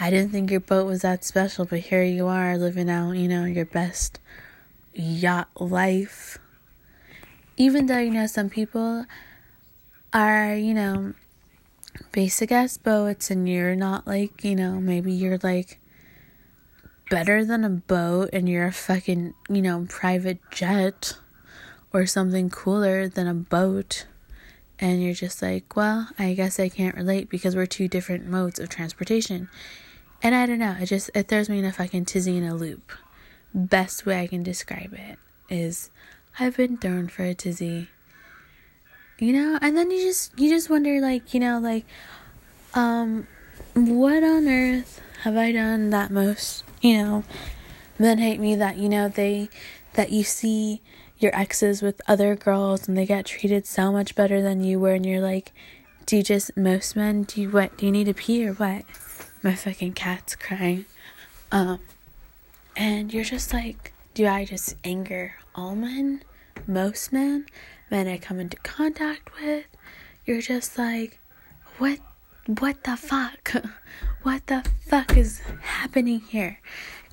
i 0.00 0.10
didn't 0.10 0.30
think 0.30 0.50
your 0.50 0.60
boat 0.60 0.86
was 0.86 1.02
that 1.02 1.24
special 1.24 1.64
but 1.64 1.80
here 1.80 2.02
you 2.02 2.26
are 2.26 2.56
living 2.58 2.90
out 2.90 3.12
you 3.12 3.28
know 3.28 3.44
your 3.44 3.64
best 3.64 4.20
yacht 4.94 5.48
life 5.60 6.38
even 7.56 7.86
though 7.86 7.98
you 7.98 8.10
know 8.10 8.26
some 8.26 8.48
people 8.48 9.04
are 10.12 10.54
you 10.54 10.74
know 10.74 11.12
basic 12.12 12.50
ass 12.52 12.76
boats 12.76 13.30
and 13.30 13.48
you're 13.48 13.76
not 13.76 14.06
like 14.06 14.44
you 14.44 14.54
know 14.54 14.80
maybe 14.80 15.12
you're 15.12 15.38
like 15.42 15.78
better 17.08 17.44
than 17.44 17.64
a 17.64 17.70
boat 17.70 18.30
and 18.32 18.48
you're 18.48 18.66
a 18.66 18.72
fucking, 18.72 19.34
you 19.48 19.62
know, 19.62 19.86
private 19.88 20.38
jet 20.50 21.14
or 21.92 22.06
something 22.06 22.50
cooler 22.50 23.08
than 23.08 23.26
a 23.26 23.34
boat. 23.34 24.06
And 24.78 25.02
you're 25.02 25.14
just 25.14 25.42
like, 25.42 25.74
well, 25.74 26.08
I 26.18 26.34
guess 26.34 26.60
I 26.60 26.68
can't 26.68 26.96
relate 26.96 27.28
because 27.28 27.56
we're 27.56 27.66
two 27.66 27.88
different 27.88 28.26
modes 28.26 28.58
of 28.58 28.68
transportation. 28.68 29.48
And 30.22 30.34
I 30.34 30.46
don't 30.46 30.58
know, 30.58 30.76
it 30.80 30.86
just 30.86 31.10
it 31.14 31.28
throws 31.28 31.48
me 31.48 31.58
in 31.58 31.64
a 31.64 31.72
fucking 31.72 32.06
tizzy 32.06 32.36
in 32.36 32.44
a 32.44 32.54
loop. 32.54 32.92
Best 33.54 34.04
way 34.04 34.20
I 34.20 34.26
can 34.26 34.42
describe 34.42 34.92
it 34.92 35.18
is 35.48 35.90
I've 36.38 36.56
been 36.56 36.76
thrown 36.76 37.08
for 37.08 37.22
a 37.24 37.34
tizzy. 37.34 37.88
You 39.18 39.32
know, 39.32 39.58
and 39.60 39.76
then 39.76 39.90
you 39.90 40.00
just 40.00 40.38
you 40.38 40.48
just 40.48 40.70
wonder 40.70 41.00
like, 41.00 41.34
you 41.34 41.40
know, 41.40 41.58
like 41.58 41.84
um 42.74 43.26
what 43.74 44.22
on 44.22 44.48
earth 44.48 45.00
have 45.22 45.36
I 45.36 45.52
done 45.52 45.90
that 45.90 46.10
most 46.10 46.64
you 46.80 47.02
know, 47.02 47.24
men 47.98 48.18
hate 48.18 48.40
me 48.40 48.54
that, 48.56 48.76
you 48.76 48.88
know, 48.88 49.08
they, 49.08 49.48
that 49.94 50.10
you 50.10 50.22
see 50.22 50.80
your 51.18 51.34
exes 51.34 51.82
with 51.82 52.00
other 52.06 52.36
girls 52.36 52.86
and 52.86 52.96
they 52.96 53.06
get 53.06 53.26
treated 53.26 53.66
so 53.66 53.90
much 53.90 54.14
better 54.14 54.40
than 54.40 54.62
you 54.62 54.78
were 54.78 54.94
and 54.94 55.04
you're 55.04 55.20
like, 55.20 55.52
do 56.06 56.16
you 56.16 56.22
just, 56.22 56.56
most 56.56 56.96
men, 56.96 57.24
do 57.24 57.40
you, 57.40 57.50
what, 57.50 57.76
do 57.76 57.86
you 57.86 57.92
need 57.92 58.04
to 58.04 58.14
pee 58.14 58.46
or 58.46 58.52
what? 58.52 58.84
My 59.42 59.54
fucking 59.54 59.92
cat's 59.92 60.34
crying. 60.34 60.84
Um, 61.52 61.80
and 62.76 63.12
you're 63.12 63.24
just 63.24 63.52
like, 63.52 63.92
do 64.14 64.26
I 64.26 64.44
just 64.44 64.74
anger 64.84 65.34
all 65.54 65.74
men? 65.74 66.22
Most 66.66 67.12
men? 67.12 67.46
Men 67.90 68.08
I 68.08 68.18
come 68.18 68.40
into 68.40 68.56
contact 68.58 69.30
with? 69.40 69.64
You're 70.26 70.42
just 70.42 70.76
like, 70.76 71.18
what 71.78 71.98
what 72.46 72.84
the 72.84 72.96
fuck? 72.96 73.52
What 74.22 74.46
the 74.48 74.68
fuck 74.86 75.16
is 75.16 75.40
happening 75.62 76.20
here? 76.20 76.60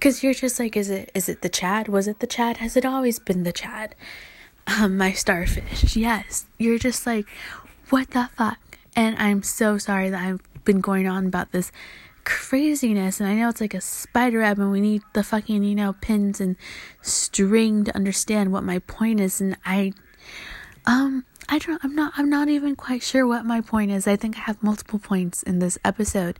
Cause 0.01 0.23
you're 0.23 0.33
just 0.33 0.59
like, 0.59 0.75
is 0.75 0.89
it 0.89 1.11
is 1.13 1.29
it 1.29 1.41
the 1.41 1.49
Chad? 1.49 1.88
Was 1.88 2.07
it 2.07 2.19
the 2.19 2.27
Chad? 2.27 2.57
Has 2.57 2.75
it 2.75 2.83
always 2.85 3.19
been 3.19 3.43
the 3.43 3.53
Chad? 3.53 3.95
Um, 4.67 4.97
my 4.97 5.11
starfish. 5.11 5.95
Yes. 5.95 6.45
You're 6.57 6.79
just 6.79 7.05
like, 7.05 7.25
what 7.89 8.09
the 8.11 8.29
fuck? 8.35 8.79
And 8.95 9.15
I'm 9.17 9.43
so 9.43 9.77
sorry 9.77 10.09
that 10.09 10.21
I've 10.21 10.41
been 10.65 10.81
going 10.81 11.07
on 11.07 11.27
about 11.27 11.51
this 11.51 11.71
craziness 12.25 13.19
and 13.19 13.29
I 13.29 13.35
know 13.35 13.49
it's 13.49 13.61
like 13.61 13.73
a 13.73 13.81
spider 13.81 14.39
web 14.39 14.59
and 14.59 14.71
we 14.71 14.81
need 14.81 15.03
the 15.13 15.23
fucking, 15.23 15.63
you 15.63 15.75
know, 15.75 15.93
pins 15.93 16.41
and 16.41 16.57
string 17.01 17.85
to 17.85 17.95
understand 17.95 18.51
what 18.51 18.63
my 18.63 18.79
point 18.79 19.19
is 19.19 19.39
and 19.39 19.55
I 19.65 19.93
um 20.85 21.23
I 21.47 21.59
don't 21.59 21.83
I'm 21.83 21.95
not 21.95 22.13
I'm 22.17 22.29
not 22.29 22.49
even 22.49 22.75
quite 22.75 23.03
sure 23.03 23.25
what 23.25 23.45
my 23.45 23.61
point 23.61 23.91
is. 23.91 24.07
I 24.07 24.15
think 24.15 24.38
I 24.38 24.41
have 24.41 24.61
multiple 24.61 24.99
points 24.99 25.43
in 25.43 25.59
this 25.59 25.77
episode. 25.85 26.38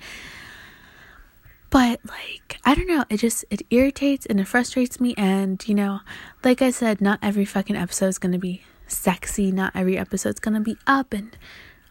But 1.70 2.00
like 2.06 2.60
I 2.66 2.76
don't 2.76 2.88
know, 2.88 3.06
it 3.10 3.18
just 3.18 3.46
it 3.50 3.62
irritates 3.70 4.26
and 4.26 4.40
it 4.40 4.48
frustrates 4.48 5.00
me 5.00 5.14
and 5.18 5.66
you 5.68 5.76
know, 5.76 6.02
like 6.44 6.62
I 6.62 6.72
said, 6.72 7.00
not 7.00 7.20
every 7.22 7.46
fucking 7.46 7.76
episode 7.76 8.08
is 8.08 8.18
going 8.18 8.34
to 8.34 8.40
be 8.40 8.64
sexy, 8.88 9.52
not 9.52 9.72
every 9.76 9.98
episode's 9.98 10.40
going 10.40 10.56
to 10.56 10.62
be 10.62 10.78
up 10.88 11.14
and 11.14 11.38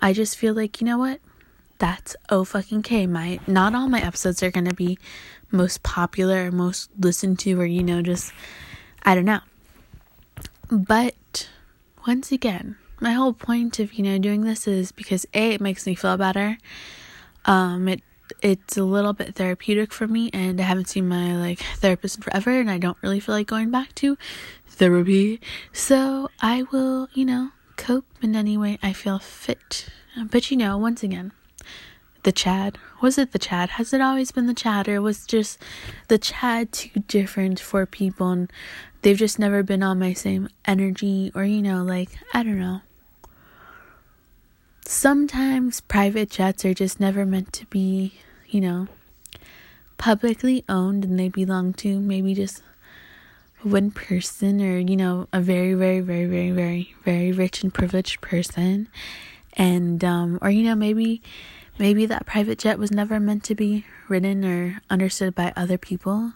I 0.03 0.13
just 0.13 0.37
feel 0.37 0.53
like, 0.53 0.81
you 0.81 0.87
know 0.87 0.99
what? 0.99 1.21
That's 1.79 2.17
oh 2.29 2.45
fucking 2.45 2.83
K. 2.83 3.07
My 3.07 3.41
not 3.47 3.75
all 3.75 3.89
my 3.89 4.01
episodes 4.01 4.43
are 4.43 4.51
to 4.51 4.75
be 4.75 4.99
most 5.51 5.83
popular 5.83 6.47
or 6.47 6.53
most 6.53 6.91
listened 6.99 7.39
to 7.41 7.61
or 7.61 7.67
you 7.67 7.83
know 7.83 8.03
just 8.03 8.33
I 9.03 9.15
don't 9.15 9.25
know. 9.25 9.41
But 10.71 11.49
once 12.07 12.33
again, 12.33 12.77
my 13.01 13.13
whole 13.13 13.33
point 13.33 13.79
of 13.79 13.95
you 13.95 14.05
know 14.05 14.19
doing 14.19 14.43
this 14.43 14.67
is 14.67 14.93
because 14.93 15.27
a 15.35 15.53
it 15.53 15.61
makes 15.61 15.87
me 15.87 15.95
feel 15.95 16.17
better 16.17 16.59
um 17.45 17.89
it 17.89 18.03
it's 18.41 18.77
a 18.77 18.85
little 18.85 19.13
bit 19.13 19.35
therapeutic 19.35 19.93
for 19.93 20.09
me 20.09 20.31
and 20.33 20.61
i 20.61 20.65
haven't 20.65 20.89
seen 20.89 21.07
my 21.07 21.37
like 21.37 21.61
therapist 21.77 22.17
in 22.17 22.23
forever 22.23 22.59
and 22.59 22.71
i 22.71 22.79
don't 22.79 22.97
really 23.03 23.21
feel 23.21 23.35
like 23.35 23.47
going 23.47 23.71
back 23.71 23.95
to 23.95 24.17
therapy 24.67 25.41
so 25.73 26.31
i 26.41 26.63
will 26.73 27.09
you 27.13 27.25
know 27.25 27.51
cope 27.77 28.07
in 28.23 28.35
any 28.35 28.57
way 28.57 28.79
i 28.83 28.93
feel 28.93 29.19
fit 29.19 29.89
but 30.31 30.51
you 30.51 30.57
know 30.57 30.79
once 30.79 31.03
again 31.03 31.33
the 32.25 32.33
Chad? 32.33 32.79
Was 33.01 33.17
it 33.17 33.33
the 33.33 33.39
Chad? 33.39 33.71
Has 33.71 33.93
it 33.93 34.01
always 34.01 34.33
been 34.33 34.47
the 34.47 34.55
Chad, 34.55 34.89
or 34.89 35.01
was 35.01 35.27
just 35.27 35.59
the 36.09 36.19
Chad 36.19 36.73
too 36.73 37.01
different 37.07 37.61
for 37.61 37.87
people 37.87 38.31
and 38.31 38.51
they've 39.03 39.17
just 39.17 39.39
never 39.39 39.63
been 39.63 39.83
on 39.83 39.99
my 39.99 40.15
same 40.15 40.49
energy, 40.65 41.31
or 41.35 41.45
you 41.45 41.63
know, 41.63 41.83
like, 41.83 42.09
I 42.33 42.43
don't 42.43 42.59
know. 42.59 42.81
Sometimes 44.87 45.81
private 45.83 46.31
jets 46.31 46.65
are 46.65 46.75
just 46.75 46.99
never 47.01 47.25
meant 47.25 47.53
to 47.55 47.67
be, 47.67 48.15
you 48.49 48.61
know, 48.61 48.89
publicly 49.99 50.65
owned 50.69 51.05
and 51.05 51.19
they 51.19 51.29
belong 51.29 51.73
to 51.75 52.01
maybe 52.01 52.35
just 52.35 52.63
one 53.63 53.91
person 53.91 54.61
or, 54.61 54.79
you 54.79 54.97
know, 54.97 55.27
a 55.33 55.41
very, 55.41 55.75
very, 55.75 56.01
very, 56.01 56.27
very, 56.27 56.51
very, 56.51 56.95
very 57.05 57.33
rich 57.33 57.63
and 57.63 57.73
privileged 57.73 58.21
person. 58.21 58.89
And, 59.55 60.05
um, 60.05 60.39
or, 60.43 60.51
you 60.51 60.65
know, 60.65 60.75
maybe 60.75 61.23
Maybe 61.79 62.07
that 62.07 62.27
private 62.27 62.59
jet 62.59 62.79
was 62.79 62.93
never 62.93 63.19
meant 63.19 63.43
to 63.45 63.55
be 63.55 63.85
ridden 64.09 64.45
or 64.45 64.81
understood 64.89 65.35
by 65.35 65.53
other 65.57 65.77
people. 65.77 66.35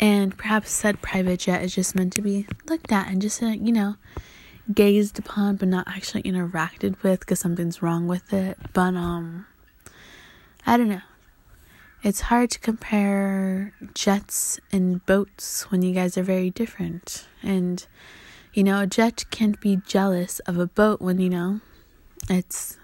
And 0.00 0.36
perhaps 0.36 0.70
said 0.70 1.02
private 1.02 1.40
jet 1.40 1.62
is 1.62 1.74
just 1.74 1.94
meant 1.94 2.14
to 2.14 2.22
be 2.22 2.46
looked 2.66 2.90
at 2.90 3.08
and 3.08 3.20
just, 3.20 3.42
uh, 3.42 3.48
you 3.48 3.72
know, 3.72 3.96
gazed 4.72 5.18
upon 5.18 5.56
but 5.56 5.68
not 5.68 5.86
actually 5.86 6.22
interacted 6.22 7.02
with 7.02 7.20
because 7.20 7.40
something's 7.40 7.82
wrong 7.82 8.08
with 8.08 8.32
it. 8.32 8.58
But, 8.72 8.94
um, 8.94 9.46
I 10.66 10.76
don't 10.76 10.88
know. 10.88 11.02
It's 12.02 12.22
hard 12.22 12.50
to 12.50 12.58
compare 12.58 13.72
jets 13.94 14.58
and 14.72 15.04
boats 15.06 15.70
when 15.70 15.82
you 15.82 15.94
guys 15.94 16.18
are 16.18 16.22
very 16.22 16.50
different. 16.50 17.26
And, 17.42 17.86
you 18.52 18.64
know, 18.64 18.80
a 18.80 18.86
jet 18.86 19.24
can't 19.30 19.60
be 19.60 19.80
jealous 19.86 20.38
of 20.40 20.58
a 20.58 20.66
boat 20.66 21.00
when, 21.00 21.18
you 21.18 21.30
know, 21.30 21.60
it's 22.28 22.78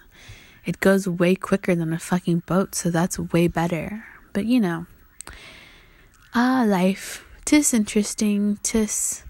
it 0.65 0.79
goes 0.79 1.07
way 1.07 1.35
quicker 1.35 1.75
than 1.75 1.93
a 1.93 1.99
fucking 1.99 2.43
boat, 2.45 2.75
so 2.75 2.89
that's 2.89 3.17
way 3.17 3.47
better. 3.47 4.05
But 4.33 4.45
you 4.45 4.59
know, 4.59 4.85
ah, 6.33 6.63
life. 6.67 7.25
Tis 7.45 7.73
interesting. 7.73 8.59
Tis, 8.63 9.23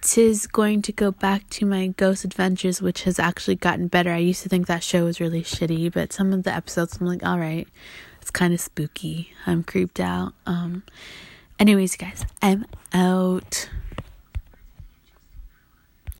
tis 0.00 0.46
going 0.46 0.82
to 0.82 0.92
go 0.92 1.10
back 1.12 1.48
to 1.50 1.66
my 1.66 1.88
Ghost 1.88 2.24
Adventures, 2.24 2.80
which 2.80 3.04
has 3.04 3.18
actually 3.18 3.56
gotten 3.56 3.88
better. 3.88 4.12
I 4.12 4.18
used 4.18 4.42
to 4.42 4.48
think 4.48 4.66
that 4.66 4.82
show 4.82 5.04
was 5.04 5.20
really 5.20 5.42
shitty, 5.42 5.92
but 5.92 6.12
some 6.12 6.32
of 6.32 6.42
the 6.44 6.54
episodes 6.54 6.98
I'm 7.00 7.06
like, 7.06 7.24
all 7.24 7.38
right, 7.38 7.68
it's 8.20 8.30
kind 8.30 8.54
of 8.54 8.60
spooky. 8.60 9.32
I'm 9.46 9.62
creeped 9.62 10.00
out. 10.00 10.32
Um, 10.46 10.82
anyways, 11.58 11.96
guys, 11.96 12.24
I'm 12.42 12.66
out. 12.92 13.68